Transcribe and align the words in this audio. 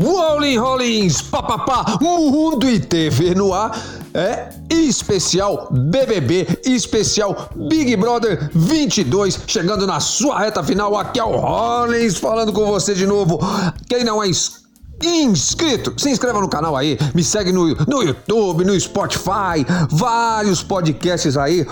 Rolling 0.00 0.56
Rollins, 0.56 1.22
papapá, 1.22 1.98
Mundo 2.00 2.68
e 2.68 2.80
TV 2.80 3.34
no 3.34 3.52
ar. 3.52 3.78
É 4.12 4.48
especial 4.70 5.68
BBB, 5.70 6.46
especial 6.64 7.48
Big 7.68 7.96
Brother 7.96 8.50
22, 8.54 9.40
chegando 9.46 9.86
na 9.86 9.98
sua 10.00 10.38
reta 10.38 10.62
final. 10.62 10.96
Aqui 10.96 11.18
é 11.18 11.24
o 11.24 11.36
Rollins 11.36 12.16
falando 12.16 12.52
com 12.52 12.64
você 12.66 12.94
de 12.94 13.06
novo. 13.06 13.40
Quem 13.88 14.04
não 14.04 14.22
é 14.22 14.28
inscrito, 14.28 14.63
se 15.96 16.10
inscreva 16.10 16.40
no 16.40 16.48
canal 16.48 16.76
aí, 16.76 16.98
me 17.14 17.22
segue 17.22 17.52
no, 17.52 17.74
no 17.74 18.02
YouTube, 18.02 18.64
no 18.64 18.78
Spotify, 18.78 19.64
vários 19.90 20.62
podcasts 20.62 21.36
aí. 21.36 21.66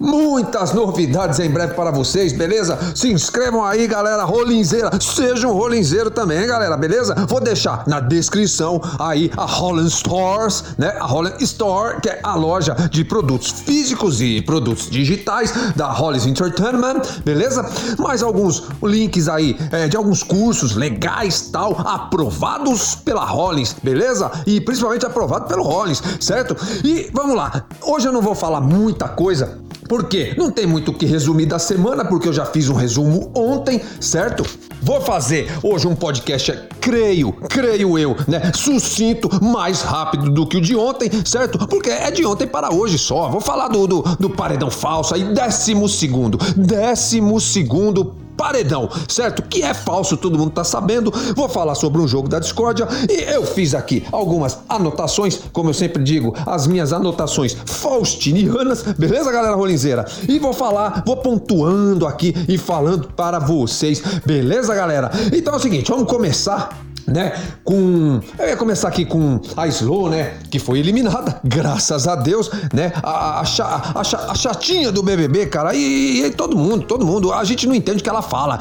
Muitas 0.00 0.74
novidades 0.74 1.38
em 1.38 1.48
breve 1.48 1.72
para 1.74 1.90
vocês, 1.90 2.32
beleza? 2.32 2.78
Se 2.94 3.10
inscrevam 3.10 3.64
aí, 3.64 3.86
galera, 3.86 4.24
rolinzeira. 4.24 4.90
Seja 5.00 5.48
um 5.48 5.52
rolinzeiro 5.52 6.10
também, 6.10 6.46
galera, 6.46 6.76
beleza? 6.76 7.14
Vou 7.28 7.40
deixar 7.40 7.84
na 7.86 8.00
descrição 8.00 8.82
aí 8.98 9.30
a 9.36 9.44
Holland 9.44 9.90
Stores, 9.90 10.64
né? 10.76 10.88
A 11.00 11.06
Holland 11.06 11.42
Store, 11.42 12.00
que 12.00 12.10
é 12.10 12.20
a 12.22 12.34
loja 12.34 12.74
de 12.90 13.04
produtos 13.04 13.50
físicos 13.50 14.20
e 14.20 14.42
produtos 14.42 14.90
digitais 14.90 15.54
da 15.74 15.90
Hollis 15.90 16.26
Entertainment, 16.26 17.00
beleza? 17.24 17.64
Mais 17.98 18.22
alguns 18.22 18.64
links 18.82 19.28
aí 19.28 19.56
é, 19.70 19.88
de 19.88 19.96
alguns 19.96 20.22
cursos 20.22 20.74
legais, 20.74 21.48
tal, 21.52 21.78
aprovados 21.78 22.63
pela 23.04 23.24
Hollins, 23.24 23.74
beleza? 23.82 24.30
E 24.46 24.60
principalmente 24.60 25.04
aprovado 25.04 25.46
pelo 25.46 25.62
Hollins, 25.62 26.02
certo? 26.20 26.56
E 26.84 27.10
vamos 27.12 27.36
lá. 27.36 27.66
Hoje 27.82 28.08
eu 28.08 28.12
não 28.12 28.22
vou 28.22 28.34
falar 28.34 28.60
muita 28.60 29.08
coisa 29.08 29.64
por 29.88 30.04
quê? 30.04 30.34
Não 30.36 30.50
tem 30.50 30.66
muito 30.66 30.90
o 30.90 30.94
que 30.94 31.04
resumir 31.04 31.46
da 31.46 31.58
semana, 31.58 32.04
porque 32.04 32.28
eu 32.28 32.32
já 32.32 32.46
fiz 32.46 32.68
um 32.68 32.74
resumo 32.74 33.30
ontem, 33.34 33.80
certo? 34.00 34.44
Vou 34.82 35.00
fazer 35.00 35.50
hoje 35.62 35.86
um 35.86 35.94
podcast, 35.94 36.58
creio, 36.80 37.32
creio 37.32 37.98
eu, 37.98 38.16
né? 38.26 38.50
Sucinto, 38.54 39.28
mais 39.44 39.82
rápido 39.82 40.30
do 40.30 40.46
que 40.46 40.56
o 40.56 40.60
de 40.60 40.74
ontem, 40.74 41.10
certo? 41.24 41.58
Porque 41.68 41.90
é 41.90 42.10
de 42.10 42.24
ontem 42.24 42.46
para 42.46 42.72
hoje 42.72 42.98
só. 42.98 43.28
Vou 43.28 43.40
falar 43.40 43.68
do, 43.68 43.86
do, 43.86 44.02
do 44.18 44.30
paredão 44.30 44.70
falso 44.70 45.14
aí, 45.14 45.34
décimo 45.34 45.88
segundo. 45.88 46.38
Décimo 46.56 47.38
segundo 47.40 48.23
paredão, 48.36 48.88
certo? 49.08 49.42
Que 49.42 49.62
é 49.62 49.74
falso, 49.74 50.16
todo 50.16 50.38
mundo 50.38 50.50
tá 50.50 50.64
sabendo. 50.64 51.12
Vou 51.34 51.48
falar 51.48 51.74
sobre 51.74 52.00
um 52.00 52.08
jogo 52.08 52.28
da 52.28 52.38
discórdia 52.38 52.86
e 53.08 53.22
eu 53.32 53.44
fiz 53.44 53.74
aqui 53.74 54.04
algumas 54.12 54.58
anotações, 54.68 55.40
como 55.52 55.70
eu 55.70 55.74
sempre 55.74 56.02
digo, 56.02 56.34
as 56.46 56.66
minhas 56.66 56.92
anotações 56.92 57.56
faustinianas, 57.66 58.82
beleza, 58.82 59.32
galera 59.32 59.54
rolinzeira? 59.54 60.04
E 60.28 60.38
vou 60.38 60.52
falar, 60.52 61.02
vou 61.06 61.16
pontuando 61.16 62.06
aqui 62.06 62.34
e 62.48 62.58
falando 62.58 63.08
para 63.08 63.38
vocês, 63.38 64.02
beleza, 64.24 64.74
galera? 64.74 65.10
Então 65.32 65.54
é 65.54 65.56
o 65.56 65.60
seguinte, 65.60 65.90
vamos 65.90 66.10
começar 66.10 66.84
né? 67.06 67.32
Com. 67.62 68.20
Eu 68.38 68.48
ia 68.48 68.56
começar 68.56 68.88
aqui 68.88 69.04
com 69.04 69.40
a 69.56 69.66
Slow, 69.68 70.10
né? 70.10 70.34
Que 70.50 70.58
foi 70.58 70.78
eliminada, 70.78 71.40
graças 71.44 72.06
a 72.06 72.16
Deus, 72.16 72.50
né? 72.72 72.92
A, 73.02 73.40
a, 73.40 73.42
a, 73.42 74.00
a 74.00 74.34
chatinha 74.34 74.90
do 74.90 75.02
BBB, 75.02 75.46
cara. 75.46 75.74
E, 75.74 76.24
e, 76.24 76.30
todo 76.30 76.56
mundo, 76.56 76.84
todo 76.86 77.04
mundo. 77.04 77.32
A 77.32 77.44
gente 77.44 77.66
não 77.66 77.74
entende 77.74 78.00
o 78.00 78.02
que 78.02 78.08
ela 78.08 78.22
fala. 78.22 78.58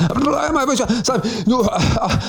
Mas, 0.53 0.79
sabe, 1.03 1.23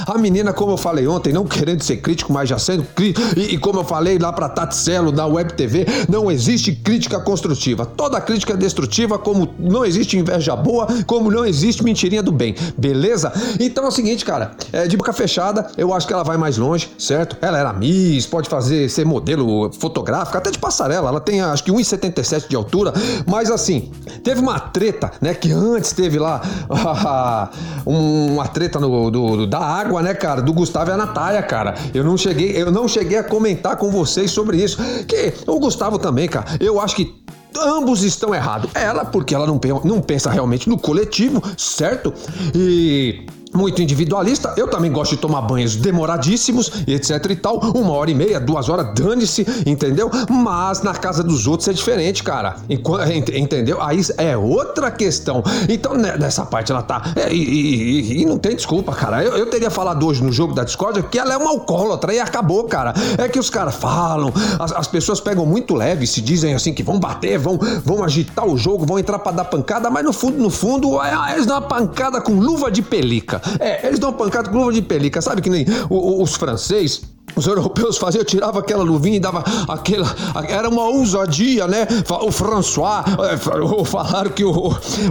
a, 0.06 0.18
menina, 0.18 0.52
como 0.52 0.72
eu 0.72 0.76
falei 0.76 1.06
ontem, 1.06 1.32
não 1.32 1.44
querendo 1.44 1.82
ser 1.82 1.98
crítico, 1.98 2.32
mas 2.32 2.48
já 2.48 2.58
sendo 2.58 2.84
crítico. 2.94 3.38
E, 3.38 3.54
e, 3.54 3.58
como 3.58 3.80
eu 3.80 3.84
falei 3.84 4.18
lá 4.18 4.32
pra 4.32 4.48
Tatselo 4.48 5.10
da 5.10 5.26
Web 5.26 5.54
TV, 5.54 5.86
não 6.08 6.30
existe 6.30 6.72
crítica 6.72 7.20
construtiva. 7.20 7.86
Toda 7.86 8.20
crítica 8.20 8.54
é 8.54 8.56
destrutiva, 8.56 9.18
como 9.18 9.54
não 9.58 9.84
existe 9.84 10.16
inveja 10.16 10.54
boa, 10.56 10.86
como 11.06 11.30
não 11.30 11.44
existe 11.44 11.82
mentirinha 11.82 12.22
do 12.22 12.32
bem. 12.32 12.54
Beleza? 12.76 13.32
Então 13.58 13.84
é 13.84 13.88
o 13.88 13.90
seguinte, 13.90 14.24
cara. 14.24 14.52
É, 14.72 14.86
de 14.86 14.96
boca 14.96 15.12
fechada, 15.12 15.68
eu 15.76 15.92
acho 15.92 16.03
acho 16.04 16.06
que 16.06 16.12
ela 16.12 16.22
vai 16.22 16.36
mais 16.36 16.58
longe, 16.58 16.90
certo? 16.98 17.36
Ela 17.40 17.58
era 17.58 17.72
Miss, 17.72 18.26
pode 18.26 18.48
fazer 18.48 18.88
ser 18.90 19.06
modelo 19.06 19.72
fotográfico, 19.72 20.36
até 20.36 20.50
de 20.50 20.58
passarela. 20.58 21.08
Ela 21.08 21.20
tem 21.20 21.40
acho 21.40 21.64
que 21.64 21.72
1,77 21.72 22.48
de 22.48 22.54
altura, 22.54 22.92
mas 23.26 23.50
assim, 23.50 23.90
teve 24.22 24.40
uma 24.40 24.60
treta, 24.60 25.10
né? 25.20 25.34
Que 25.34 25.50
antes 25.50 25.92
teve 25.92 26.18
lá 26.18 26.42
uma 27.86 28.46
treta 28.48 28.78
no, 28.78 29.10
do, 29.10 29.46
da 29.46 29.60
água, 29.60 30.02
né, 30.02 30.12
cara? 30.12 30.42
Do 30.42 30.52
Gustavo 30.52 30.90
e 30.90 30.92
a 30.92 30.96
Natália, 30.96 31.42
cara. 31.42 31.74
Eu 31.94 32.04
não 32.04 32.18
cheguei, 32.18 32.52
eu 32.54 32.70
não 32.70 32.86
cheguei 32.86 33.18
a 33.18 33.24
comentar 33.24 33.76
com 33.76 33.90
vocês 33.90 34.30
sobre 34.30 34.62
isso. 34.62 34.76
Que 35.08 35.32
o 35.46 35.58
Gustavo 35.58 35.98
também, 35.98 36.28
cara. 36.28 36.44
Eu 36.60 36.80
acho 36.80 36.96
que 36.96 37.14
ambos 37.58 38.02
estão 38.02 38.34
errados. 38.34 38.70
Ela, 38.74 39.04
porque 39.06 39.34
ela 39.34 39.46
não, 39.46 39.58
não 39.84 40.02
pensa 40.02 40.30
realmente 40.30 40.68
no 40.68 40.76
coletivo, 40.78 41.42
certo? 41.56 42.12
E 42.54 43.26
muito 43.54 43.80
individualista. 43.80 44.54
Eu 44.56 44.68
também 44.68 44.90
gosto 44.90 45.12
de 45.12 45.18
tomar 45.18 45.42
banhos 45.42 45.76
demoradíssimos 45.76 46.70
etc 46.86 47.30
e 47.30 47.36
tal. 47.36 47.58
Uma 47.74 47.92
hora 47.92 48.10
e 48.10 48.14
meia, 48.14 48.40
duas 48.40 48.68
horas, 48.68 48.94
dane-se, 48.94 49.46
entendeu? 49.66 50.10
Mas 50.28 50.82
na 50.82 50.94
casa 50.94 51.22
dos 51.22 51.46
outros 51.46 51.68
é 51.68 51.72
diferente, 51.72 52.22
cara. 52.22 52.56
Entendeu? 52.68 53.80
Aí 53.80 54.00
é 54.18 54.36
outra 54.36 54.90
questão. 54.90 55.42
Então, 55.68 55.94
né, 55.94 56.16
nessa 56.18 56.44
parte 56.44 56.72
ela 56.72 56.82
tá. 56.82 57.02
É, 57.16 57.32
e, 57.32 57.36
e, 57.36 58.22
e, 58.22 58.26
não 58.26 58.38
tem 58.38 58.56
desculpa, 58.56 58.92
cara. 58.92 59.22
Eu, 59.22 59.36
eu, 59.36 59.46
teria 59.46 59.70
falado 59.70 60.06
hoje 60.06 60.22
no 60.22 60.32
jogo 60.32 60.54
da 60.54 60.64
Discord 60.64 61.02
que 61.04 61.18
ela 61.18 61.34
é 61.34 61.36
uma 61.36 61.50
alcoólatra 61.50 62.12
e 62.12 62.20
acabou, 62.20 62.64
cara. 62.64 62.92
É 63.18 63.28
que 63.28 63.38
os 63.38 63.50
caras 63.50 63.74
falam, 63.74 64.32
as, 64.58 64.72
as, 64.72 64.86
pessoas 64.86 65.20
pegam 65.20 65.46
muito 65.46 65.74
leve, 65.74 66.06
se 66.06 66.20
dizem 66.20 66.54
assim 66.54 66.72
que 66.72 66.82
vão 66.82 66.98
bater, 66.98 67.38
vão, 67.38 67.58
vão 67.84 68.02
agitar 68.02 68.46
o 68.46 68.56
jogo, 68.56 68.84
vão 68.84 68.98
entrar 68.98 69.18
para 69.18 69.32
dar 69.32 69.44
pancada, 69.44 69.90
mas 69.90 70.04
no 70.04 70.12
fundo, 70.12 70.38
no 70.38 70.50
fundo, 70.50 71.00
é, 71.02 71.40
dão 71.44 71.58
uma 71.58 71.62
pancada 71.62 72.20
com 72.20 72.32
luva 72.32 72.70
de 72.70 72.82
pelica. 72.82 73.40
É, 73.58 73.86
eles 73.86 73.98
dão 73.98 74.12
pancada 74.12 74.50
com 74.50 74.58
luva 74.58 74.72
de 74.72 74.82
pelica. 74.82 75.20
Sabe 75.20 75.42
que 75.42 75.50
nem 75.50 75.66
os 75.90 76.34
franceses 76.34 77.02
os 77.36 77.46
europeus 77.46 77.98
faziam, 77.98 78.24
tirava 78.24 78.60
aquela 78.60 78.82
luvinha 78.82 79.16
e 79.16 79.20
dava 79.20 79.44
aquela. 79.68 80.14
Era 80.48 80.68
uma 80.68 80.84
ousadia, 80.84 81.66
né? 81.66 81.86
O 82.22 82.30
François, 82.30 83.04
é, 83.30 83.36
falaram 83.84 84.30
que 84.30 84.44
o, 84.44 84.50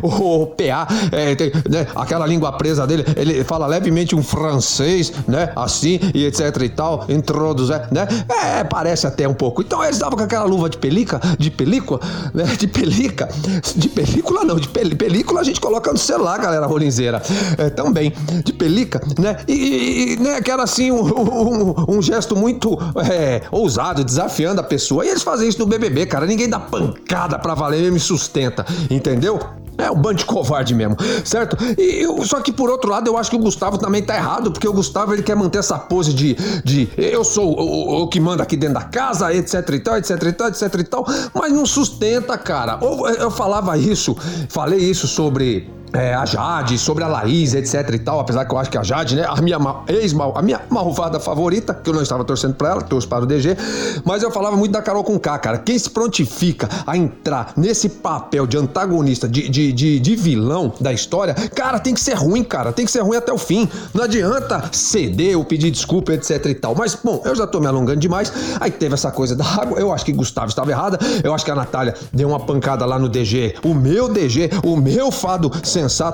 o, 0.01 0.41
o 0.43 0.47
PA, 0.47 0.87
é, 1.11 1.35
tem, 1.35 1.51
né? 1.69 1.87
aquela 1.95 2.25
língua 2.25 2.51
presa 2.53 2.87
dele, 2.87 3.05
ele 3.15 3.43
fala 3.43 3.67
levemente 3.67 4.15
um 4.15 4.23
francês, 4.23 5.11
né? 5.27 5.51
Assim, 5.55 5.99
e 6.13 6.25
etc 6.25 6.55
e 6.61 6.69
tal, 6.69 7.05
introduz, 7.09 7.69
né? 7.69 8.07
É, 8.29 8.63
parece 8.63 9.07
até 9.07 9.27
um 9.27 9.33
pouco. 9.33 9.61
Então 9.61 9.83
eles 9.83 9.99
davam 9.99 10.17
com 10.17 10.23
aquela 10.23 10.45
luva 10.45 10.69
de 10.69 10.77
pelica, 10.77 11.19
de 11.37 11.51
película, 11.51 11.99
né? 12.33 12.45
De 12.57 12.67
pelica, 12.67 13.29
de 13.75 13.89
película 13.89 14.43
não, 14.43 14.55
de 14.55 14.67
pel, 14.67 14.95
película 14.95 15.41
a 15.41 15.43
gente 15.43 15.59
coloca 15.59 15.91
no 15.91 15.97
celular, 15.97 16.39
galera 16.39 16.65
rolinzeira. 16.65 17.21
É, 17.57 17.69
também, 17.69 18.13
de 18.43 18.53
pelica, 18.53 19.01
né? 19.19 19.37
E, 19.47 20.13
e 20.13 20.17
né? 20.17 20.41
que 20.41 20.51
era 20.51 20.63
assim, 20.63 20.91
um, 20.91 21.03
um, 21.03 21.97
um 21.97 22.01
gesto 22.13 22.35
muito 22.35 22.77
é, 23.11 23.41
ousado, 23.51 24.03
desafiando 24.03 24.61
a 24.61 24.63
pessoa. 24.63 25.05
E 25.05 25.09
eles 25.09 25.23
fazem 25.23 25.47
isso 25.47 25.59
no 25.59 25.65
BBB, 25.65 26.05
cara. 26.05 26.25
Ninguém 26.25 26.49
dá 26.49 26.59
pancada 26.59 27.39
pra 27.39 27.53
valer 27.55 27.81
mesmo 27.81 27.97
e 27.97 27.99
sustenta, 27.99 28.65
entendeu? 28.89 29.39
É 29.75 29.89
um 29.89 29.95
bando 29.95 30.19
de 30.19 30.25
covarde 30.25 30.75
mesmo, 30.75 30.95
certo? 31.25 31.57
E 31.77 32.03
eu, 32.03 32.23
só 32.23 32.39
que 32.41 32.51
por 32.51 32.69
outro 32.69 32.91
lado 32.91 33.07
eu 33.07 33.17
acho 33.17 33.31
que 33.31 33.35
o 33.35 33.39
Gustavo 33.39 33.77
também 33.77 34.03
tá 34.03 34.15
errado, 34.15 34.51
porque 34.51 34.67
o 34.67 34.73
Gustavo 34.73 35.13
ele 35.13 35.23
quer 35.23 35.35
manter 35.35 35.57
essa 35.57 35.79
pose 35.79 36.13
de, 36.13 36.35
de 36.63 36.87
eu 36.95 37.23
sou 37.23 37.59
o, 37.59 37.61
o, 37.61 38.01
o 38.03 38.07
que 38.07 38.19
manda 38.19 38.43
aqui 38.43 38.55
dentro 38.55 38.75
da 38.75 38.83
casa, 38.83 39.33
etc 39.33 39.67
e 39.69 39.79
tal, 39.79 39.97
etc 39.97 40.23
e 40.23 40.31
tal, 40.31 40.47
etc 40.49 40.75
e 40.75 40.83
tal, 40.83 41.05
mas 41.33 41.51
não 41.51 41.65
sustenta, 41.65 42.37
cara. 42.37 42.77
Ou 42.81 43.09
eu 43.09 43.31
falava 43.31 43.75
isso, 43.75 44.15
falei 44.47 44.79
isso 44.79 45.07
sobre 45.07 45.67
é, 45.93 46.13
a 46.13 46.25
Jade, 46.25 46.77
sobre 46.77 47.03
a 47.03 47.07
Laís, 47.07 47.53
etc 47.53 47.89
e 47.93 47.99
tal, 47.99 48.19
apesar 48.19 48.45
que 48.45 48.53
eu 48.53 48.57
acho 48.57 48.69
que 48.69 48.77
a 48.77 48.83
Jade, 48.83 49.15
né, 49.15 49.25
a 49.27 49.39
minha 49.41 49.57
ex 49.87 50.13
a 50.35 50.41
minha 50.41 50.61
malvada 50.69 51.19
favorita, 51.19 51.73
que 51.73 51.89
eu 51.89 51.93
não 51.93 52.01
estava 52.01 52.23
torcendo 52.23 52.55
para 52.55 52.69
ela, 52.69 52.81
torço 52.81 53.07
para 53.07 53.23
o 53.23 53.27
DG, 53.27 53.55
mas 54.03 54.23
eu 54.23 54.31
falava 54.31 54.57
muito 54.57 54.71
da 54.71 54.81
Carol 54.81 55.03
com 55.03 55.19
K, 55.19 55.37
cara. 55.37 55.57
Quem 55.59 55.77
se 55.77 55.89
prontifica 55.89 56.67
a 56.85 56.97
entrar 56.97 57.53
nesse 57.55 57.87
papel 57.89 58.47
de 58.47 58.57
antagonista, 58.57 59.27
de, 59.27 59.47
de, 59.47 59.71
de, 59.71 59.99
de 59.99 60.15
vilão 60.15 60.73
da 60.79 60.91
história, 60.91 61.33
cara, 61.33 61.79
tem 61.79 61.93
que 61.93 61.99
ser 61.99 62.15
ruim, 62.15 62.43
cara, 62.43 62.71
tem 62.71 62.85
que 62.85 62.91
ser 62.91 63.01
ruim 63.01 63.17
até 63.17 63.31
o 63.31 63.37
fim. 63.37 63.69
Não 63.93 64.03
adianta 64.03 64.69
ceder 64.71 65.37
ou 65.37 65.45
pedir 65.45 65.69
desculpa, 65.69 66.13
etc 66.13 66.45
e 66.45 66.55
tal. 66.55 66.75
Mas, 66.75 66.95
bom, 66.95 67.21
eu 67.25 67.35
já 67.35 67.45
tô 67.45 67.59
me 67.59 67.67
alongando 67.67 67.99
demais. 67.99 68.31
Aí 68.59 68.71
teve 68.71 68.93
essa 68.93 69.11
coisa 69.11 69.35
da 69.35 69.45
água, 69.45 69.79
eu 69.79 69.93
acho 69.93 70.05
que 70.05 70.11
Gustavo 70.11 70.47
estava 70.47 70.71
errada, 70.71 70.97
eu 71.23 71.33
acho 71.33 71.45
que 71.45 71.51
a 71.51 71.55
Natália 71.55 71.93
deu 72.11 72.29
uma 72.29 72.39
pancada 72.39 72.85
lá 72.85 72.97
no 72.97 73.07
DG, 73.07 73.55
o 73.63 73.73
meu 73.73 74.09
DG, 74.09 74.49
o 74.63 74.75
meu 74.75 75.11
fado 75.11 75.51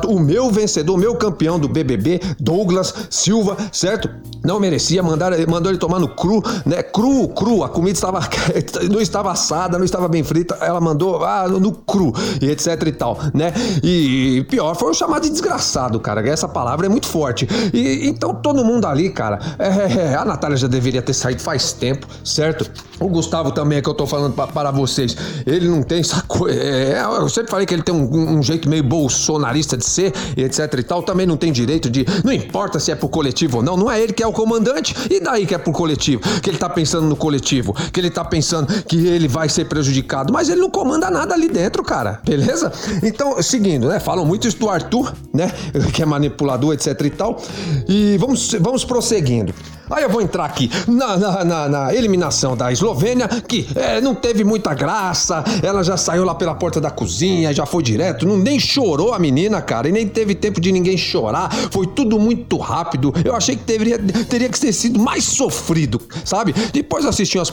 o 0.08 0.20
meu 0.20 0.50
vencedor, 0.50 0.96
o 0.96 0.98
meu 0.98 1.16
campeão 1.16 1.60
do 1.60 1.68
BBB, 1.68 2.20
Douglas 2.40 2.94
Silva, 3.10 3.58
certo? 3.72 4.10
Não 4.44 4.60
merecia, 4.60 5.04
mandar, 5.04 5.32
mandou 5.48 5.72
ele 5.72 5.80
tomar 5.80 6.00
no 6.00 6.08
cru, 6.08 6.42
né? 6.66 6.82
Cru, 6.82 7.28
cru, 7.30 7.64
a 7.64 7.70
comida 7.70 7.94
estava 7.94 8.20
não 8.90 9.02
estava 9.02 9.32
assada, 9.32 9.78
não 9.78 9.86
estava 9.86 10.08
bem 10.08 10.24
frita, 10.24 10.58
ela 10.62 10.80
mandou 10.80 11.24
ah, 11.24 11.48
no 11.48 11.72
cru 11.72 12.14
e 12.42 12.50
etc 12.50 12.82
e 12.86 12.92
tal, 12.92 13.18
né? 13.34 13.54
E 13.84 14.46
pior 14.50 14.76
foi 14.76 14.94
chamado 14.94 15.24
de 15.24 15.30
desgraçado, 15.30 16.00
cara. 16.00 16.28
Essa 16.28 16.48
palavra 16.48 16.86
é 16.86 16.90
muito 16.90 17.08
forte. 17.08 17.48
E 17.74 18.08
então 18.08 18.34
todo 18.34 18.64
mundo 18.64 18.86
ali, 18.86 19.10
cara, 19.10 19.40
é, 19.58 19.68
é, 19.68 20.12
é 20.12 20.16
a 20.16 20.26
Natália 20.26 20.58
já 20.58 20.68
deveria 20.68 21.02
ter 21.02 21.14
saído 21.14 21.42
faz 21.42 21.74
tempo, 21.74 22.08
certo? 22.24 22.70
O 23.00 23.08
Gustavo 23.08 23.52
também, 23.52 23.78
é 23.78 23.82
que 23.82 23.90
eu 23.90 23.94
tô 23.94 24.06
falando 24.06 24.34
pra, 24.34 24.48
para 24.48 24.72
vocês, 24.72 25.16
ele 25.46 25.68
não 25.68 25.82
tem 25.82 26.00
essa 26.00 26.22
coisa. 26.24 26.60
É, 26.60 27.02
eu 27.02 27.30
sempre 27.30 27.52
falei 27.52 27.66
que 27.66 27.74
ele 27.74 27.84
tem 27.84 27.96
um, 27.96 28.38
um 28.38 28.44
jeito 28.44 28.70
meio 28.70 28.84
bolsonarista 28.84 29.59
de 29.78 29.86
ser, 29.86 30.14
etc 30.38 30.74
e 30.78 30.84
tal, 30.84 31.04
também 31.04 31.26
não 31.26 31.38
tem 31.38 31.52
direito 31.52 31.90
de. 31.90 32.06
Não 32.24 32.32
importa 32.32 32.80
se 32.80 32.92
é 32.92 32.96
pro 32.96 33.10
coletivo 33.10 33.58
ou 33.58 33.64
não, 33.64 33.78
não 33.78 33.92
é 33.92 34.02
ele 34.02 34.14
que 34.14 34.24
é 34.24 34.28
o 34.28 34.34
comandante, 34.34 34.96
e 35.10 35.20
daí 35.20 35.46
que 35.46 35.56
é 35.56 35.58
pro 35.58 35.72
coletivo, 35.72 36.22
que 36.42 36.50
ele 36.50 36.58
tá 36.58 36.70
pensando 36.70 37.08
no 37.08 37.16
coletivo, 37.16 37.74
que 37.92 38.00
ele 38.00 38.10
tá 38.10 38.24
pensando 38.24 38.68
que 38.84 39.08
ele 39.08 39.28
vai 39.28 39.50
ser 39.50 39.66
prejudicado, 39.66 40.32
mas 40.32 40.50
ele 40.50 40.62
não 40.62 40.70
comanda 40.70 41.10
nada 41.10 41.34
ali 41.34 41.48
dentro, 41.50 41.84
cara, 41.84 42.20
beleza? 42.26 42.72
Então, 43.04 43.42
seguindo, 43.42 43.88
né? 43.88 44.00
Falam 44.00 44.26
muito 44.26 44.48
isso 44.48 44.58
do 44.58 44.70
Arthur, 44.70 45.14
né? 45.34 45.52
Que 45.94 46.04
é 46.04 46.06
manipulador, 46.06 46.74
etc 46.74 47.00
e 47.02 47.10
tal. 47.10 47.42
E 47.88 48.18
vamos, 48.18 48.54
vamos 48.60 48.86
prosseguindo. 48.86 49.54
Aí 49.90 50.04
eu 50.04 50.10
vou 50.10 50.22
entrar 50.22 50.46
aqui 50.46 50.70
na, 50.88 51.18
na, 51.18 51.44
na, 51.44 51.70
na 51.70 51.94
eliminação 51.94 52.56
da 52.56 52.72
Eslovênia, 52.72 53.28
que 53.28 53.68
é, 53.76 54.00
não 54.00 54.14
teve 54.14 54.44
muita 54.44 54.74
graça, 54.74 55.44
ela 55.64 55.84
já 55.84 55.98
saiu 55.98 56.24
lá 56.24 56.36
pela 56.36 56.54
porta 56.54 56.80
da 56.80 56.92
cozinha, 56.92 57.54
já 57.54 57.66
foi 57.66 57.82
direto, 57.82 58.28
não, 58.28 58.38
nem 58.38 58.60
chorou 58.60 59.14
a 59.14 59.20
menina, 59.20 59.62
cara, 59.62 59.90
e 59.90 59.92
nem 59.92 60.08
teve 60.08 60.36
tempo 60.36 60.62
de 60.62 60.72
ninguém 60.72 60.98
chorar, 60.98 61.52
foi 61.72 61.88
tudo 61.88 62.20
muito 62.20 62.58
rápido. 62.58 63.14
Eu 63.24 63.36
achei 63.36 63.56
que 63.56 63.64
deveria, 63.64 63.98
teria 64.00 64.50
que 64.50 64.60
ter 64.60 64.74
sido 64.74 65.00
mais 65.00 65.24
sofrido, 65.24 66.02
sabe? 66.24 66.54
Depois 66.72 67.06
assisti 67.06 67.38
umas, 67.38 67.52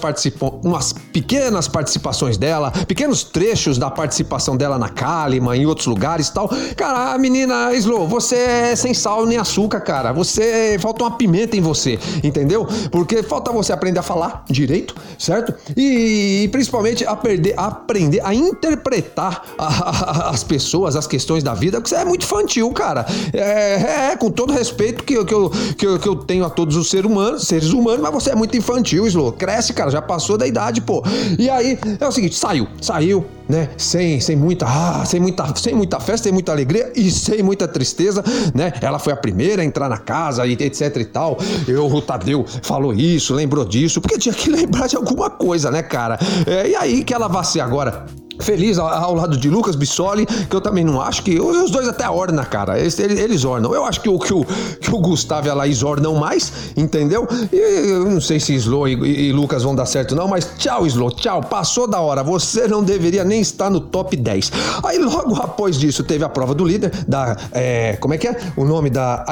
umas 0.63 0.93
pequenas 0.93 1.69
participações 1.69 2.37
dela, 2.37 2.71
pequenos 2.71 3.25
trechos 3.25 3.79
da 3.79 3.91
participação 3.91 4.57
dela 4.57 4.79
na 4.79 4.89
Kalima, 4.89 5.57
em 5.57 5.67
outros 5.67 5.87
lugares 5.87 6.29
tal. 6.31 6.51
Cara, 6.77 7.15
a 7.15 7.19
menina 7.19 7.75
Slo, 7.75 8.07
você 8.07 8.37
é 8.37 8.77
sem 8.77 8.93
sal 8.93 9.25
nem 9.27 9.39
açúcar, 9.39 9.81
cara. 9.81 10.13
Você 10.13 10.77
falta 10.81 11.05
uma 11.05 11.11
pimenta 11.13 11.57
em 11.57 11.61
você 11.61 11.99
entendeu? 12.27 12.67
Porque 12.91 13.23
falta 13.23 13.53
você 13.53 13.73
aprender 13.73 14.01
a 14.01 14.03
falar 14.03 14.45
direito, 14.49 14.95
certo? 15.19 15.55
E, 15.77 16.45
e 16.45 16.49
principalmente 16.49 17.05
aprender, 17.05 17.55
aprender 17.57 18.21
a 18.25 18.35
interpretar 18.35 19.43
a, 19.59 19.67
a, 19.67 20.31
as 20.31 20.43
pessoas, 20.43 20.97
as 20.97 21.07
questões 21.07 21.43
da 21.43 21.55
vida, 21.55 21.79
porque 21.79 21.91
você 21.91 22.01
é 22.01 22.05
muito 22.05 22.25
infantil, 22.25 22.71
cara. 22.73 23.07
É, 23.33 24.11
é 24.13 24.17
com 24.17 24.31
todo 24.31 24.53
respeito 24.53 25.05
que, 25.05 25.25
que, 25.25 25.35
eu, 25.35 25.51
que, 25.51 25.87
eu, 25.87 25.99
que 25.99 26.09
eu 26.09 26.17
tenho 26.17 26.45
a 26.45 26.51
todos 26.51 26.77
os 26.77 26.91
seres 26.91 27.11
humanos, 27.11 27.47
seres 27.47 27.71
humanos, 27.71 28.01
mas 28.01 28.13
você 28.13 28.31
é 28.31 28.35
muito 28.35 28.57
infantil, 28.57 29.07
Slow. 29.07 29.33
Cresce, 29.33 29.73
cara, 29.73 29.91
já 29.91 30.03
passou 30.03 30.37
da 30.37 30.47
idade, 30.47 30.81
pô. 30.81 31.03
E 31.39 31.49
aí, 31.49 31.79
é 32.01 32.07
o 32.07 32.13
seguinte, 32.13 32.35
saiu, 32.35 32.67
saiu, 32.81 33.25
né? 33.49 33.71
Sem, 33.77 34.21
sem 34.21 34.37
muita, 34.37 34.67
ah, 34.67 35.05
sem 35.05 35.21
muita, 35.21 35.55
sem 35.57 35.75
muita 35.75 36.01
festa, 36.01 36.25
sem 36.25 36.33
muita 36.33 36.53
alegria 36.53 36.93
e 36.95 37.11
sem 37.11 37.43
muita 37.43 37.69
tristeza, 37.69 38.23
né? 38.55 38.73
Ela 38.81 38.99
foi 38.99 39.13
a 39.13 39.17
primeira 39.17 39.63
a 39.63 39.65
entrar 39.65 39.89
na 39.89 39.99
casa 39.99 40.47
e 40.47 40.53
etc 40.53 40.97
e 40.97 41.05
tal. 41.05 41.39
Eu, 41.67 41.87
o 41.87 42.03
Tadeu 42.03 42.45
falou 42.63 42.93
isso, 42.93 43.35
lembrou 43.35 43.65
disso, 43.65 44.01
porque 44.01 44.19
tinha 44.19 44.35
que 44.35 44.51
lembrar 44.51 44.87
de 44.87 44.97
alguma 44.97 45.31
coisa, 45.31 45.71
né, 45.71 45.83
cara? 45.83 46.19
É, 46.47 46.69
e 46.71 46.77
aí 46.77 47.05
que 47.05 47.15
ela 47.15 47.29
vai 47.29 47.45
ser 47.45 47.61
agora 47.61 48.07
feliz 48.41 48.79
ao, 48.79 49.15
lado 49.15 49.37
de 49.37 49.49
Lucas 49.49 49.77
Bissoli, 49.77 50.27
que 50.27 50.55
eu 50.55 50.61
também 50.61 50.85
não 50.85 51.01
acho 51.01 51.23
que. 51.23 51.39
Os 51.41 51.71
dois 51.71 51.89
até 51.89 52.09
ornam, 52.09 52.45
cara. 52.45 52.79
Eles, 52.79 52.99
eles, 52.99 53.45
ornam. 53.45 53.75
Eu 53.75 53.85
acho 53.85 54.01
que 54.01 54.09
o, 54.09 54.19
que 54.19 54.33
o, 54.33 54.45
que 54.81 54.95
o 54.95 54.99
Gustavo 54.99 55.47
e 55.47 55.51
a 55.51 55.55
Laís 55.55 55.83
ornam 55.83 56.15
mais, 56.15 56.53
entendeu? 56.77 57.27
E 57.53 57.57
eu 57.57 58.11
não 58.11 58.21
sei 58.21 58.41
se 58.41 58.55
Slow 58.55 58.89
e, 58.89 59.29
e, 59.29 59.33
Lucas 59.33 59.63
vão 59.63 59.75
dar 59.75 59.87
certo, 59.87 60.15
não, 60.15 60.29
mas 60.29 60.51
tchau, 60.59 60.87
Slow, 60.87 61.11
tchau. 61.13 61.43
Passou 61.43 61.87
da 61.87 62.01
hora. 62.01 62.23
Você 62.23 62.67
não 62.67 62.83
deveria 62.83 63.25
nem 63.25 63.41
estar 63.41 63.71
no 63.71 63.81
top 63.81 64.17
10. 64.17 64.53
Aí 64.85 64.99
logo 64.99 65.37
após 65.37 65.79
disso 65.79 66.03
teve 66.03 66.25
a 66.25 66.29
prova 66.29 66.55
do 66.55 66.65
líder, 66.65 66.93
da. 67.07 67.37
É, 67.53 67.97
como 67.97 68.15
é 68.15 68.19
que 68.19 68.29
é? 68.29 68.37
O 68.57 68.65
nome 68.65 68.91
da. 68.91 69.25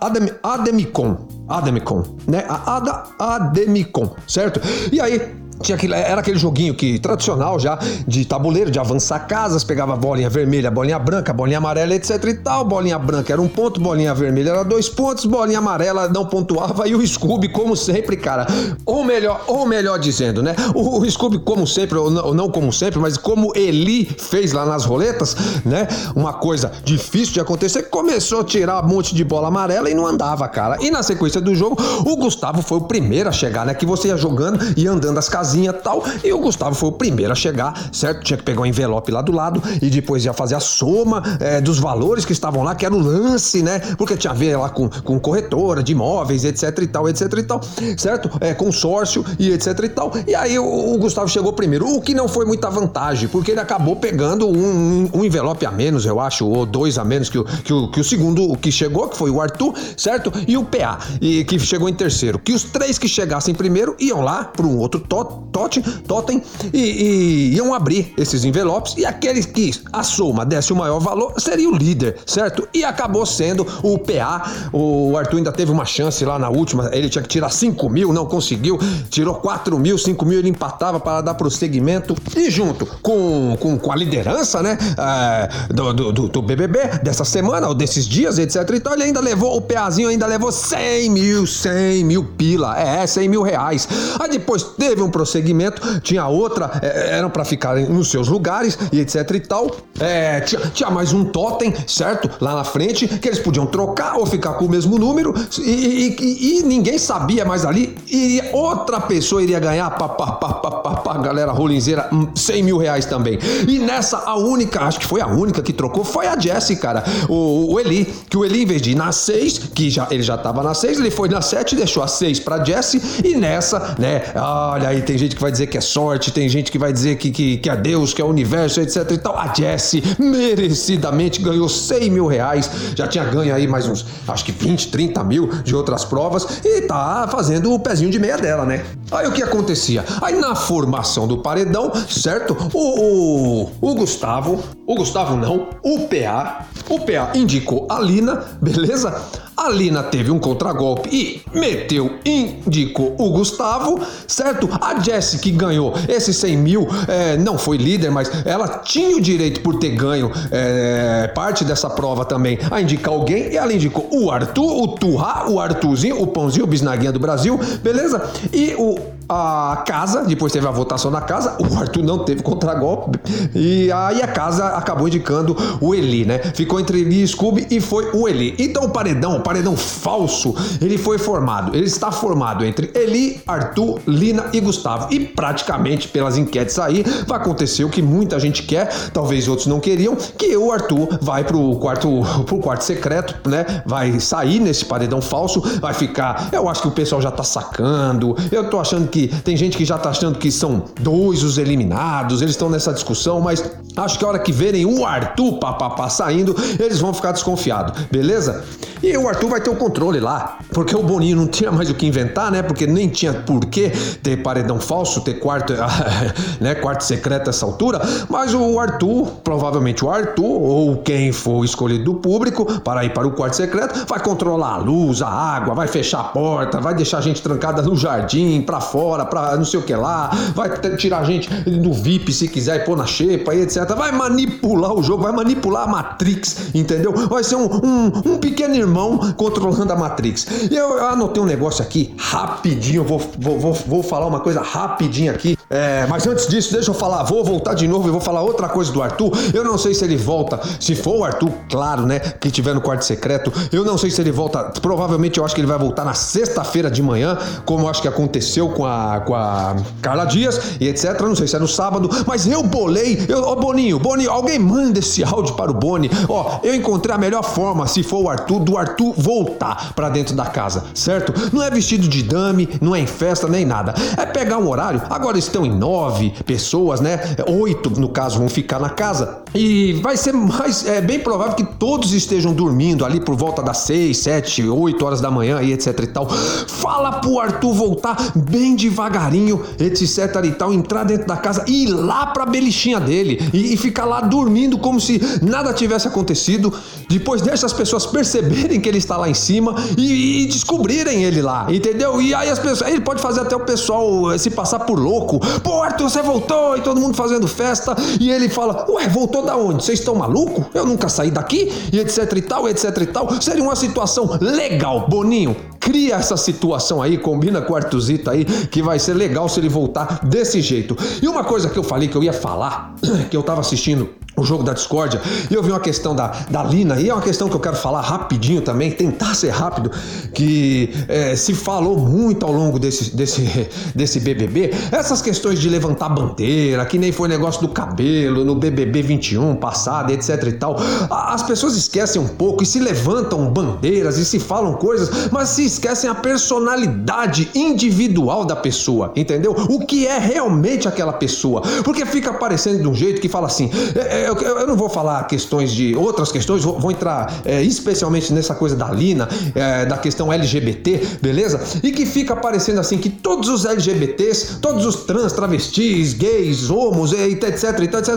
Adem, 0.00 0.30
Ademicon. 0.42 1.16
Ademicon, 1.48 2.04
né? 2.26 2.44
A 2.48 3.36
Ademicon, 3.36 4.14
certo? 4.26 4.60
E 4.92 5.00
aí 5.00 5.47
tinha 5.62 5.76
aquele, 5.76 5.94
era 5.94 6.20
aquele 6.20 6.38
joguinho 6.38 6.74
que 6.74 6.98
tradicional 6.98 7.58
já 7.58 7.78
de 8.06 8.24
tabuleiro, 8.24 8.70
de 8.70 8.78
avançar 8.78 9.20
casas, 9.20 9.64
pegava 9.64 9.96
bolinha 9.96 10.30
vermelha, 10.30 10.70
bolinha 10.70 10.98
branca, 10.98 11.32
bolinha 11.32 11.58
amarela, 11.58 11.94
etc 11.94 12.22
e 12.24 12.34
tal. 12.34 12.64
Bolinha 12.64 12.98
branca 12.98 13.32
era 13.32 13.40
um 13.40 13.48
ponto, 13.48 13.80
bolinha 13.80 14.14
vermelha 14.14 14.50
era 14.50 14.64
dois 14.64 14.88
pontos, 14.88 15.24
bolinha 15.24 15.58
amarela 15.58 16.08
não 16.08 16.26
pontuava 16.26 16.86
e 16.88 16.94
o 16.94 17.06
Scooby, 17.06 17.48
como 17.48 17.76
sempre, 17.76 18.16
cara. 18.16 18.46
Ou 18.84 19.04
melhor, 19.04 19.42
ou 19.46 19.66
melhor 19.66 19.98
dizendo, 19.98 20.42
né? 20.42 20.54
O, 20.74 21.00
o 21.00 21.10
Scooby, 21.10 21.38
como 21.38 21.66
sempre, 21.66 21.98
ou 21.98 22.10
não, 22.10 22.26
ou 22.26 22.34
não 22.34 22.50
como 22.50 22.72
sempre, 22.72 22.98
mas 22.98 23.16
como 23.16 23.52
Eli 23.56 24.04
fez 24.04 24.52
lá 24.52 24.64
nas 24.64 24.84
roletas, 24.84 25.36
né? 25.64 25.88
Uma 26.14 26.32
coisa 26.32 26.72
difícil 26.84 27.34
de 27.34 27.40
acontecer, 27.40 27.84
começou 27.84 28.40
a 28.40 28.44
tirar 28.44 28.84
um 28.84 28.88
monte 28.88 29.14
de 29.14 29.24
bola 29.24 29.48
amarela 29.48 29.90
e 29.90 29.94
não 29.94 30.06
andava, 30.06 30.46
cara. 30.48 30.76
E 30.80 30.90
na 30.90 31.02
sequência 31.02 31.40
do 31.40 31.54
jogo, 31.54 31.76
o 32.06 32.16
Gustavo 32.16 32.62
foi 32.62 32.78
o 32.78 32.82
primeiro 32.82 33.28
a 33.28 33.32
chegar, 33.32 33.66
né? 33.66 33.74
Que 33.74 33.86
você 33.86 34.08
ia 34.08 34.16
jogando 34.16 34.58
e 34.76 34.86
andando 34.86 35.18
as 35.18 35.28
casas 35.28 35.47
casinha 35.48 35.72
tal. 35.72 36.04
E 36.22 36.32
o 36.32 36.38
Gustavo 36.38 36.74
foi 36.74 36.90
o 36.90 36.92
primeiro 36.92 37.32
a 37.32 37.34
chegar, 37.34 37.88
certo? 37.92 38.22
Tinha 38.22 38.36
que 38.36 38.42
pegar 38.42 38.60
o 38.60 38.62
um 38.62 38.66
envelope 38.66 39.10
lá 39.10 39.22
do 39.22 39.32
lado 39.32 39.62
e 39.80 39.88
depois 39.88 40.24
ia 40.24 40.32
fazer 40.32 40.54
a 40.54 40.60
soma 40.60 41.22
é, 41.40 41.60
dos 41.60 41.78
valores 41.78 42.24
que 42.24 42.32
estavam 42.32 42.62
lá, 42.62 42.74
que 42.74 42.84
era 42.84 42.94
o 42.94 42.98
lance, 42.98 43.62
né? 43.62 43.80
Porque 43.96 44.16
tinha 44.16 44.32
a 44.32 44.34
ver 44.34 44.56
lá 44.56 44.68
com, 44.68 44.88
com 44.88 45.18
corretora 45.18 45.82
de 45.82 45.92
imóveis, 45.92 46.44
etc 46.44 46.78
e 46.82 46.86
tal, 46.86 47.08
etc 47.08 47.32
e 47.32 47.42
tal, 47.42 47.60
certo? 47.96 48.30
É, 48.40 48.52
consórcio 48.52 49.24
e 49.38 49.50
etc 49.50 49.78
e 49.84 49.88
tal. 49.88 50.12
E 50.26 50.34
aí 50.34 50.58
o, 50.58 50.94
o 50.94 50.98
Gustavo 50.98 51.28
chegou 51.28 51.52
primeiro, 51.52 51.86
o 51.86 52.00
que 52.00 52.14
não 52.14 52.28
foi 52.28 52.44
muita 52.44 52.68
vantagem, 52.68 53.28
porque 53.28 53.52
ele 53.52 53.60
acabou 53.60 53.96
pegando 53.96 54.46
um, 54.46 55.08
um 55.14 55.24
envelope 55.24 55.64
a 55.64 55.70
menos, 55.70 56.04
eu 56.04 56.20
acho, 56.20 56.46
ou 56.46 56.66
dois 56.66 56.98
a 56.98 57.04
menos 57.04 57.30
que 57.30 57.38
o, 57.38 57.44
que 57.44 57.72
o, 57.72 57.90
que 57.90 58.00
o 58.00 58.04
segundo 58.04 58.56
que 58.56 58.70
chegou, 58.70 59.08
que 59.08 59.16
foi 59.16 59.30
o 59.30 59.40
Arthur, 59.40 59.74
certo? 59.96 60.32
E 60.46 60.56
o 60.56 60.64
PA, 60.64 60.98
e, 61.20 61.44
que 61.44 61.58
chegou 61.58 61.88
em 61.88 61.94
terceiro. 61.94 62.38
Que 62.38 62.52
os 62.52 62.64
três 62.64 62.98
que 62.98 63.08
chegassem 63.08 63.54
primeiro 63.54 63.96
iam 63.98 64.20
lá 64.20 64.44
para 64.44 64.66
um 64.66 64.76
outro 64.78 65.00
tot 65.00 65.37
totem, 65.52 65.82
totem 66.06 66.42
e, 66.72 66.78
e, 66.78 67.54
iam 67.56 67.74
abrir 67.74 68.12
esses 68.16 68.44
envelopes 68.44 68.94
e 68.96 69.04
aquele 69.04 69.42
que 69.42 69.72
a 69.92 70.02
soma 70.02 70.44
desse 70.44 70.72
o 70.72 70.76
maior 70.76 70.98
valor 70.98 71.34
seria 71.38 71.68
o 71.68 71.76
líder, 71.76 72.16
certo? 72.26 72.68
E 72.72 72.84
acabou 72.84 73.24
sendo 73.26 73.66
o 73.82 73.98
PA. 73.98 74.68
O 74.72 75.16
Arthur 75.16 75.38
ainda 75.38 75.52
teve 75.52 75.70
uma 75.70 75.84
chance 75.84 76.24
lá 76.24 76.38
na 76.38 76.48
última, 76.48 76.90
ele 76.92 77.08
tinha 77.08 77.22
que 77.22 77.28
tirar 77.28 77.50
5 77.50 77.88
mil, 77.88 78.12
não 78.12 78.26
conseguiu, 78.26 78.78
tirou 79.10 79.34
4 79.34 79.78
mil, 79.78 79.98
5 79.98 80.24
mil 80.24 80.38
ele 80.38 80.48
empatava 80.48 81.00
para 81.00 81.20
dar 81.20 81.34
prosseguimento 81.34 82.16
e 82.36 82.50
junto 82.50 82.86
com, 83.02 83.56
com, 83.60 83.78
com 83.78 83.92
a 83.92 83.96
liderança, 83.96 84.62
né, 84.62 84.78
é, 84.98 85.72
do, 85.72 85.92
do, 85.92 86.28
do, 86.28 86.42
BBB 86.42 87.00
dessa 87.02 87.24
semana 87.24 87.68
ou 87.68 87.74
desses 87.74 88.06
dias, 88.06 88.38
etc. 88.38 88.68
Então 88.74 88.92
ele 88.92 89.04
ainda 89.04 89.20
levou, 89.20 89.56
o 89.56 89.60
PAzinho 89.60 90.08
ainda 90.08 90.26
levou 90.26 90.52
100 90.52 91.10
mil, 91.10 91.46
100 91.46 92.04
mil 92.04 92.24
pila, 92.24 92.78
é, 92.78 93.06
100 93.06 93.28
mil 93.28 93.42
reais. 93.42 93.88
Aí 94.18 94.30
depois 94.30 94.62
teve 94.62 95.02
um 95.02 95.10
prosseguimento, 95.28 96.00
tinha 96.00 96.26
outra, 96.26 96.70
é, 96.82 97.16
eram 97.18 97.28
para 97.28 97.44
ficarem 97.44 97.86
nos 97.86 98.10
seus 98.10 98.28
lugares 98.28 98.78
e 98.90 99.00
etc 99.00 99.30
e 99.34 99.40
tal. 99.40 99.70
É, 100.00 100.40
tinha, 100.40 100.60
tinha, 100.72 100.90
mais 100.90 101.12
um 101.12 101.24
totem, 101.24 101.74
certo? 101.86 102.30
Lá 102.40 102.54
na 102.54 102.64
frente, 102.64 103.06
que 103.06 103.28
eles 103.28 103.38
podiam 103.38 103.66
trocar 103.66 104.16
ou 104.16 104.26
ficar 104.26 104.54
com 104.54 104.64
o 104.64 104.68
mesmo 104.68 104.98
número 104.98 105.34
e, 105.58 105.70
e, 105.70 106.16
e, 106.20 106.58
e 106.58 106.62
ninguém 106.62 106.98
sabia 106.98 107.44
mais 107.44 107.64
ali. 107.64 107.96
E 108.10 108.40
outra 108.52 109.00
pessoa 109.00 109.42
iria 109.42 109.60
ganhar, 109.60 109.90
pá, 109.90 110.08
pá, 110.08 110.32
pá, 110.32 110.52
pá, 110.54 110.70
pá, 110.70 110.90
pá 110.96 111.18
galera 111.18 111.52
rolinzeira, 111.52 112.08
100 112.34 112.62
mil 112.62 112.78
reais 112.78 113.04
também. 113.04 113.38
E 113.66 113.78
nessa, 113.78 114.18
a 114.18 114.36
única, 114.36 114.82
acho 114.82 114.98
que 114.98 115.06
foi 115.06 115.20
a 115.20 115.26
única 115.26 115.62
que 115.62 115.72
trocou, 115.72 116.04
foi 116.04 116.26
a 116.26 116.38
Jessie, 116.38 116.76
cara. 116.76 117.04
O, 117.28 117.74
o 117.74 117.80
Eli, 117.80 118.04
que 118.30 118.36
o 118.36 118.44
Eli, 118.44 118.62
em 118.62 118.66
vez 118.66 118.80
de 118.80 118.92
ir 118.92 118.94
na 118.94 119.12
6, 119.12 119.58
que 119.74 119.90
já, 119.90 120.06
ele 120.10 120.22
já 120.22 120.38
tava 120.38 120.62
na 120.62 120.74
6, 120.74 120.98
ele 121.00 121.10
foi 121.10 121.28
na 121.28 121.42
7, 121.42 121.76
deixou 121.76 122.02
a 122.02 122.08
6 122.08 122.40
pra 122.40 122.64
Jessie. 122.64 123.02
E 123.24 123.34
nessa, 123.34 123.96
né, 123.98 124.22
olha 124.36 124.88
aí, 124.88 125.02
tem 125.02 125.17
gente 125.18 125.34
que 125.34 125.42
vai 125.42 125.50
dizer 125.50 125.66
que 125.66 125.76
é 125.76 125.80
sorte, 125.80 126.30
tem 126.30 126.48
gente 126.48 126.70
que 126.70 126.78
vai 126.78 126.92
dizer 126.92 127.16
que, 127.16 127.30
que, 127.30 127.56
que 127.58 127.68
é 127.68 127.76
Deus, 127.76 128.14
que 128.14 128.22
é 128.22 128.24
o 128.24 128.28
universo, 128.28 128.80
etc 128.80 129.10
e 129.10 129.18
tal. 129.18 129.36
A 129.36 129.52
Jessie 129.52 130.02
merecidamente 130.18 131.42
ganhou 131.42 131.68
100 131.68 132.10
mil 132.10 132.26
reais, 132.26 132.70
já 132.94 133.06
tinha 133.06 133.24
ganho 133.24 133.54
aí 133.54 133.66
mais 133.66 133.86
uns, 133.86 134.06
acho 134.26 134.44
que 134.44 134.52
20, 134.52 134.88
30 134.88 135.24
mil 135.24 135.48
de 135.62 135.74
outras 135.74 136.04
provas 136.04 136.46
e 136.64 136.82
tá 136.82 137.28
fazendo 137.30 137.72
o 137.72 137.78
pezinho 137.78 138.10
de 138.10 138.18
meia 138.18 138.36
dela, 138.36 138.64
né? 138.64 138.84
Aí 139.10 139.26
o 139.26 139.32
que 139.32 139.42
acontecia? 139.42 140.04
Aí 140.22 140.36
na 140.36 140.54
formação 140.54 141.26
do 141.26 141.38
paredão, 141.38 141.92
certo? 142.08 142.56
O, 142.72 143.62
o, 143.62 143.70
o 143.80 143.94
Gustavo, 143.94 144.62
o 144.86 144.94
Gustavo 144.94 145.36
não, 145.36 145.68
o 145.82 146.00
PA, 146.00 146.66
o 146.88 147.00
PA 147.00 147.32
indicou 147.34 147.86
a 147.90 147.98
Lina, 148.00 148.44
beleza? 148.60 149.22
A 149.58 149.68
Lina 149.70 150.04
teve 150.04 150.30
um 150.30 150.38
contragolpe 150.38 151.08
e 151.10 151.42
meteu, 151.52 152.12
indicou 152.24 153.16
o 153.18 153.30
Gustavo, 153.30 153.98
certo? 154.24 154.68
A 154.80 155.00
Jessie 155.00 155.40
que 155.40 155.50
ganhou 155.50 155.92
esses 156.08 156.36
100 156.36 156.56
mil, 156.56 156.86
é, 157.08 157.36
não 157.36 157.58
foi 157.58 157.76
líder, 157.76 158.12
mas 158.12 158.30
ela 158.46 158.68
tinha 158.68 159.16
o 159.16 159.20
direito 159.20 159.60
por 159.60 159.74
ter 159.80 159.96
ganho 159.96 160.30
é, 160.52 161.26
parte 161.34 161.64
dessa 161.64 161.90
prova 161.90 162.24
também 162.24 162.56
a 162.70 162.80
indicar 162.80 163.12
alguém 163.12 163.52
e 163.52 163.56
ela 163.56 163.72
indicou 163.72 164.08
o 164.12 164.30
Arthur, 164.30 164.80
o 164.80 164.86
Turra, 164.86 165.50
o 165.50 165.58
Arthurzinho, 165.58 166.22
o 166.22 166.26
Pãozinho, 166.28 166.64
o 166.64 166.68
Bisnaguinha 166.68 167.10
do 167.10 167.18
Brasil, 167.18 167.58
beleza? 167.82 168.30
E 168.52 168.76
o 168.78 169.18
a 169.28 169.84
casa, 169.86 170.24
depois 170.24 170.52
teve 170.52 170.66
a 170.66 170.70
votação 170.70 171.10
na 171.10 171.20
casa, 171.20 171.58
o 171.60 171.78
Arthur 171.78 172.02
não 172.02 172.24
teve 172.24 172.42
contragolpe, 172.42 173.18
e 173.54 173.92
aí 173.92 174.22
a 174.22 174.26
casa 174.26 174.68
acabou 174.68 175.06
indicando 175.06 175.54
o 175.82 175.94
Eli, 175.94 176.24
né? 176.24 176.38
Ficou 176.54 176.80
entre 176.80 177.00
Eli 177.00 177.22
e 177.22 177.28
Scooby 177.28 177.66
e 177.70 177.78
foi 177.78 178.10
o 178.14 178.26
Eli. 178.26 178.54
Então 178.58 178.84
o 178.84 178.88
paredão, 178.88 179.40
paredão 179.48 179.74
falso, 179.74 180.54
ele 180.78 180.98
foi 180.98 181.16
formado, 181.16 181.74
ele 181.74 181.86
está 181.86 182.12
formado 182.12 182.66
entre 182.66 182.90
Eli, 182.94 183.40
Arthur, 183.46 183.98
Lina 184.06 184.50
e 184.52 184.60
Gustavo. 184.60 185.08
E 185.10 185.20
praticamente 185.20 186.06
pelas 186.08 186.36
enquetes 186.36 186.78
aí, 186.78 187.02
vai 187.26 187.38
acontecer 187.38 187.82
o 187.82 187.88
que 187.88 188.02
muita 188.02 188.38
gente 188.38 188.62
quer, 188.64 188.92
talvez 189.10 189.48
outros 189.48 189.66
não 189.66 189.80
queriam, 189.80 190.14
que 190.14 190.54
o 190.54 190.70
Arthur 190.70 191.18
vai 191.22 191.44
pro 191.44 191.76
quarto, 191.76 192.20
pro 192.44 192.58
quarto 192.58 192.84
secreto, 192.84 193.48
né? 193.48 193.64
Vai 193.86 194.20
sair 194.20 194.60
nesse 194.60 194.84
paredão 194.84 195.22
falso, 195.22 195.62
vai 195.80 195.94
ficar. 195.94 196.50
Eu 196.52 196.68
acho 196.68 196.82
que 196.82 196.88
o 196.88 196.92
pessoal 196.92 197.22
já 197.22 197.30
tá 197.30 197.42
sacando. 197.42 198.36
Eu 198.52 198.68
tô 198.68 198.78
achando 198.78 199.08
que 199.08 199.28
tem 199.28 199.56
gente 199.56 199.78
que 199.78 199.84
já 199.86 199.96
tá 199.96 200.10
achando 200.10 200.38
que 200.38 200.52
são 200.52 200.84
dois 201.00 201.42
os 201.42 201.56
eliminados, 201.56 202.42
eles 202.42 202.52
estão 202.52 202.68
nessa 202.68 202.92
discussão, 202.92 203.40
mas 203.40 203.64
acho 203.96 204.18
que 204.18 204.24
a 204.26 204.28
hora 204.28 204.38
que 204.38 204.52
verem 204.52 204.84
o 204.84 205.06
Arthur 205.06 205.58
papapá 205.58 206.10
saindo, 206.10 206.54
eles 206.78 206.98
vão 206.98 207.14
ficar 207.14 207.32
desconfiados, 207.32 207.98
beleza? 208.10 208.62
E 209.02 209.16
o 209.16 209.28
Arthur 209.28 209.37
vai 209.46 209.60
ter 209.60 209.70
o 209.70 209.76
controle 209.76 210.18
lá, 210.18 210.58
porque 210.72 210.96
o 210.96 211.02
Boninho 211.02 211.36
não 211.36 211.46
tinha 211.46 211.70
mais 211.70 211.90
o 211.90 211.94
que 211.94 212.06
inventar, 212.06 212.50
né? 212.50 212.62
Porque 212.62 212.86
nem 212.86 213.08
tinha 213.08 213.32
por 213.32 213.66
que 213.66 213.90
ter 214.22 214.42
paredão 214.42 214.80
falso, 214.80 215.20
ter 215.20 215.34
quarto, 215.34 215.74
né, 216.60 216.74
quarto 216.74 217.02
secreto 217.04 217.50
essa 217.50 217.64
altura, 217.66 218.00
mas 218.28 218.54
o 218.54 218.80
Arthur, 218.80 219.26
provavelmente 219.44 220.04
o 220.04 220.10
Arthur, 220.10 220.44
ou 220.44 220.96
quem 220.98 221.30
for 221.32 221.64
escolhido 221.64 222.04
do 222.04 222.14
público 222.14 222.80
para 222.80 223.04
ir 223.04 223.12
para 223.12 223.26
o 223.26 223.32
quarto 223.32 223.54
secreto, 223.54 224.06
vai 224.08 224.20
controlar 224.20 224.74
a 224.74 224.76
luz, 224.78 225.20
a 225.20 225.28
água, 225.28 225.74
vai 225.74 225.86
fechar 225.86 226.20
a 226.20 226.24
porta, 226.24 226.80
vai 226.80 226.94
deixar 226.94 227.18
a 227.18 227.20
gente 227.20 227.42
trancada 227.42 227.82
no 227.82 227.94
jardim, 227.94 228.62
para 228.62 228.80
fora, 228.80 229.24
para 229.24 229.56
não 229.56 229.64
sei 229.64 229.80
o 229.80 229.82
que 229.82 229.94
lá, 229.94 230.30
vai 230.54 230.70
tirar 230.96 231.18
a 231.18 231.24
gente 231.24 231.48
do 231.48 231.92
VIP 231.92 232.32
se 232.32 232.48
quiser 232.48 232.82
e 232.82 232.84
pôr 232.84 232.96
na 232.96 233.06
xepa 233.06 233.54
e 233.54 233.62
etc. 233.62 233.86
Vai 233.96 234.12
manipular 234.12 234.92
o 234.92 235.02
jogo, 235.02 235.22
vai 235.22 235.32
manipular 235.32 235.84
a 235.84 235.86
Matrix, 235.86 236.74
entendeu? 236.74 237.12
Vai 237.12 237.44
ser 237.44 237.56
um, 237.56 237.66
um, 237.66 238.32
um 238.32 238.38
pequeno 238.38 238.74
irmão 238.74 239.20
controlando 239.36 239.92
a 239.92 239.96
Matrix. 239.96 240.46
Eu, 240.70 240.98
eu 240.98 241.06
anotei 241.06 241.42
um 241.42 241.46
negócio 241.46 241.82
aqui, 241.82 242.14
rapidinho, 242.18 243.04
vou, 243.04 243.20
vou, 243.38 243.58
vou, 243.58 243.72
vou 243.72 244.02
falar 244.02 244.26
uma 244.26 244.40
coisa 244.40 244.60
rapidinho 244.60 245.32
aqui. 245.32 245.56
É, 245.70 246.06
mas 246.08 246.26
antes 246.26 246.46
disso, 246.46 246.72
deixa 246.72 246.90
eu 246.90 246.94
falar, 246.94 247.22
vou 247.24 247.44
voltar 247.44 247.74
de 247.74 247.86
novo 247.86 248.08
e 248.08 248.10
vou 248.10 248.20
falar 248.20 248.40
outra 248.42 248.68
coisa 248.68 248.90
do 248.90 249.02
Arthur. 249.02 249.30
Eu 249.52 249.62
não 249.62 249.76
sei 249.76 249.94
se 249.94 250.04
ele 250.04 250.16
volta, 250.16 250.60
se 250.80 250.94
for 250.94 251.18
o 251.18 251.24
Arthur, 251.24 251.50
claro, 251.70 252.06
né, 252.06 252.18
que 252.18 252.50
tiver 252.50 252.74
no 252.74 252.80
quarto 252.80 253.04
secreto. 253.04 253.52
Eu 253.70 253.84
não 253.84 253.98
sei 253.98 254.10
se 254.10 254.20
ele 254.20 254.32
volta, 254.32 254.64
provavelmente 254.80 255.38
eu 255.38 255.44
acho 255.44 255.54
que 255.54 255.60
ele 255.60 255.68
vai 255.68 255.78
voltar 255.78 256.04
na 256.04 256.14
sexta-feira 256.14 256.90
de 256.90 257.02
manhã, 257.02 257.36
como 257.64 257.84
eu 257.84 257.88
acho 257.88 258.00
que 258.00 258.08
aconteceu 258.08 258.70
com 258.70 258.86
a, 258.86 259.20
com 259.20 259.34
a 259.34 259.76
Carla 260.00 260.24
Dias 260.24 260.58
e 260.80 260.88
etc. 260.88 261.20
Não 261.20 261.36
sei 261.36 261.46
se 261.46 261.56
é 261.56 261.58
no 261.58 261.68
sábado, 261.68 262.08
mas 262.26 262.46
eu 262.46 262.62
bolei. 262.62 263.26
Eu, 263.28 263.42
ó, 263.42 263.54
Boninho, 263.54 263.98
Boninho, 263.98 264.30
alguém 264.30 264.58
manda 264.58 264.98
esse 264.98 265.22
áudio 265.22 265.54
para 265.54 265.70
o 265.70 265.74
Boni. 265.74 266.10
Ó, 266.28 266.60
eu 266.62 266.74
encontrei 266.74 267.14
a 267.14 267.18
melhor 267.18 267.42
forma, 267.42 267.86
se 267.86 268.02
for 268.02 268.22
o 268.22 268.28
Arthur, 268.28 268.60
do 268.60 268.76
Arthur 268.76 269.14
voltar 269.18 269.92
para 269.94 270.08
dentro 270.08 270.34
da 270.34 270.46
casa, 270.46 270.84
certo? 270.94 271.32
Não 271.52 271.62
é 271.62 271.70
vestido 271.70 272.08
de 272.08 272.22
dame, 272.22 272.68
não 272.80 272.94
é 272.94 273.00
em 273.00 273.06
festa 273.06 273.48
nem 273.48 273.64
nada. 273.64 273.94
É 274.16 274.24
pegar 274.24 274.58
um 274.58 274.68
horário. 274.68 275.02
Agora 275.10 275.36
estão 275.38 275.66
em 275.66 275.76
nove 275.76 276.32
pessoas, 276.46 277.00
né? 277.00 277.20
Oito, 277.46 277.90
no 277.98 278.08
caso, 278.08 278.38
vão 278.38 278.48
ficar 278.48 278.78
na 278.78 278.90
casa. 278.90 279.42
E 279.54 279.94
vai 280.02 280.16
ser 280.16 280.32
mais. 280.32 280.86
É 280.86 281.00
bem 281.00 281.18
provável 281.18 281.54
que 281.54 281.64
todos 281.64 282.12
estejam 282.12 282.52
dormindo 282.52 283.04
ali 283.04 283.20
por 283.20 283.34
volta 283.34 283.62
das 283.62 283.78
seis, 283.78 284.18
sete, 284.18 284.62
oito 284.68 285.04
horas 285.04 285.20
da 285.20 285.30
manhã 285.30 285.60
e 285.62 285.72
etc 285.72 285.98
e 286.00 286.06
tal. 286.06 286.28
Fala 286.28 287.12
pro 287.20 287.40
Arthur 287.40 287.72
voltar 287.72 288.16
bem 288.34 288.76
devagarinho, 288.76 289.62
etc 289.78 290.44
e 290.44 290.52
tal, 290.52 290.72
entrar 290.72 291.04
dentro 291.04 291.26
da 291.26 291.36
casa 291.36 291.64
e 291.66 291.84
ir 291.84 291.88
lá 291.88 292.26
pra 292.26 292.46
belichinha 292.46 293.00
dele 293.00 293.40
e, 293.52 293.74
e 293.74 293.76
ficar 293.76 294.04
lá 294.04 294.20
dormindo 294.20 294.78
como 294.78 295.00
se 295.00 295.20
nada 295.42 295.72
tivesse 295.72 296.06
acontecido. 296.06 296.72
Depois 297.08 297.40
dessas 297.40 297.72
pessoas 297.72 298.06
perceberem 298.06 298.80
que 298.80 298.88
ele 298.88 298.98
está 299.08 299.16
lá 299.16 299.28
em 299.28 299.34
cima 299.34 299.74
e, 299.96 300.42
e 300.42 300.46
descobrirem 300.46 301.24
ele 301.24 301.40
lá, 301.40 301.66
entendeu? 301.70 302.20
E 302.20 302.34
aí 302.34 302.50
as 302.50 302.58
pessoas. 302.58 302.90
Ele 302.90 303.00
pode 303.00 303.22
fazer 303.22 303.40
até 303.40 303.56
o 303.56 303.60
pessoal 303.60 304.32
eh, 304.32 304.38
se 304.38 304.50
passar 304.50 304.80
por 304.80 304.98
louco. 304.98 305.40
Pô, 305.60 305.82
Arthur, 305.82 306.10
você 306.10 306.22
voltou 306.22 306.76
e 306.76 306.82
todo 306.82 307.00
mundo 307.00 307.16
fazendo 307.16 307.48
festa. 307.48 307.96
E 308.20 308.30
ele 308.30 308.48
fala: 308.48 308.86
Ué, 308.90 309.08
voltou 309.08 309.42
da 309.44 309.56
onde? 309.56 309.82
Vocês 309.82 309.98
estão 309.98 310.14
maluco? 310.14 310.66
Eu 310.74 310.84
nunca 310.84 311.08
saí 311.08 311.30
daqui 311.30 311.72
e 311.92 311.98
etc 311.98 312.32
e 312.36 312.42
tal, 312.42 312.68
etc 312.68 312.96
e 313.00 313.06
tal. 313.06 313.40
Seria 313.40 313.62
uma 313.62 313.76
situação 313.76 314.38
legal, 314.40 315.08
Boninho. 315.08 315.56
Cria 315.80 316.16
essa 316.16 316.36
situação 316.36 317.00
aí, 317.00 317.16
combina 317.16 317.62
com 317.62 317.72
o 317.72 317.76
Artuzito 317.76 318.30
aí, 318.30 318.44
que 318.44 318.82
vai 318.82 318.98
ser 318.98 319.14
legal 319.14 319.48
se 319.48 319.58
ele 319.58 319.68
voltar 319.68 320.20
desse 320.22 320.60
jeito. 320.60 320.96
E 321.22 321.28
uma 321.28 321.44
coisa 321.44 321.70
que 321.70 321.78
eu 321.78 321.84
falei 321.84 322.08
que 322.08 322.16
eu 322.16 322.22
ia 322.22 322.32
falar, 322.32 322.94
que 323.30 323.36
eu 323.36 323.42
tava 323.42 323.60
assistindo 323.60 324.10
o 324.40 324.44
jogo 324.44 324.62
da 324.62 324.72
discórdia, 324.72 325.20
e 325.50 325.54
eu 325.54 325.62
vi 325.62 325.70
uma 325.70 325.80
questão 325.80 326.14
da, 326.14 326.28
da 326.50 326.62
Lina, 326.62 327.00
e 327.00 327.08
é 327.08 327.14
uma 327.14 327.22
questão 327.22 327.48
que 327.48 327.54
eu 327.54 327.60
quero 327.60 327.76
falar 327.76 328.00
rapidinho 328.00 328.60
também, 328.60 328.90
tentar 328.90 329.34
ser 329.34 329.50
rápido, 329.50 329.90
que 330.34 330.94
é, 331.08 331.36
se 331.36 331.54
falou 331.54 331.98
muito 331.98 332.44
ao 332.44 332.52
longo 332.52 332.78
desse, 332.78 333.14
desse, 333.14 333.68
desse 333.94 334.20
BBB, 334.20 334.70
essas 334.92 335.22
questões 335.22 335.60
de 335.60 335.68
levantar 335.68 336.08
bandeira, 336.08 336.84
que 336.86 336.98
nem 336.98 337.12
foi 337.12 337.28
negócio 337.28 337.60
do 337.60 337.68
cabelo 337.68 338.44
no 338.44 338.54
BBB 338.54 339.02
21 339.02 339.56
passado, 339.56 340.10
etc 340.12 340.42
e 340.46 340.52
tal, 340.52 340.76
as 341.10 341.42
pessoas 341.42 341.76
esquecem 341.76 342.20
um 342.20 342.28
pouco 342.28 342.62
e 342.62 342.66
se 342.66 342.78
levantam 342.78 343.50
bandeiras 343.50 344.18
e 344.18 344.24
se 344.24 344.38
falam 344.38 344.74
coisas, 344.74 345.28
mas 345.30 345.50
se 345.50 345.64
esquecem 345.64 346.08
a 346.08 346.14
personalidade 346.14 347.50
individual 347.54 348.44
da 348.44 348.56
pessoa, 348.56 349.12
entendeu? 349.16 349.52
O 349.68 349.80
que 349.80 350.06
é 350.06 350.18
realmente 350.18 350.88
aquela 350.88 351.12
pessoa, 351.12 351.62
porque 351.84 352.04
fica 352.06 352.30
aparecendo 352.30 352.82
de 352.82 352.88
um 352.88 352.94
jeito 352.94 353.20
que 353.20 353.28
fala 353.28 353.46
assim, 353.46 353.70
é, 353.94 354.24
é, 354.24 354.27
eu, 354.28 354.36
eu, 354.36 354.66
não 354.66 354.76
vou 354.76 354.88
falar 354.88 355.26
questões 355.26 355.72
de 355.72 355.96
outras 355.96 356.30
questões, 356.30 356.62
vou, 356.62 356.78
vou 356.78 356.90
entrar 356.90 357.40
é, 357.44 357.62
especialmente 357.62 358.32
nessa 358.32 358.54
coisa 358.54 358.76
da 358.76 358.90
Lina, 358.90 359.28
é, 359.54 359.86
da 359.86 359.96
questão 359.96 360.32
LGBT, 360.32 361.18
beleza? 361.22 361.60
E 361.82 361.90
que 361.92 362.04
fica 362.04 362.36
parecendo 362.36 362.80
assim 362.80 362.98
que 362.98 363.08
todos 363.08 363.48
os 363.48 363.64
LGBTs, 363.64 364.58
todos 364.60 364.84
os 364.84 364.96
trans, 365.04 365.32
travestis, 365.32 366.12
gays, 366.14 366.70
homos, 366.70 367.12
etc, 367.12 367.80
etc, 367.80 368.08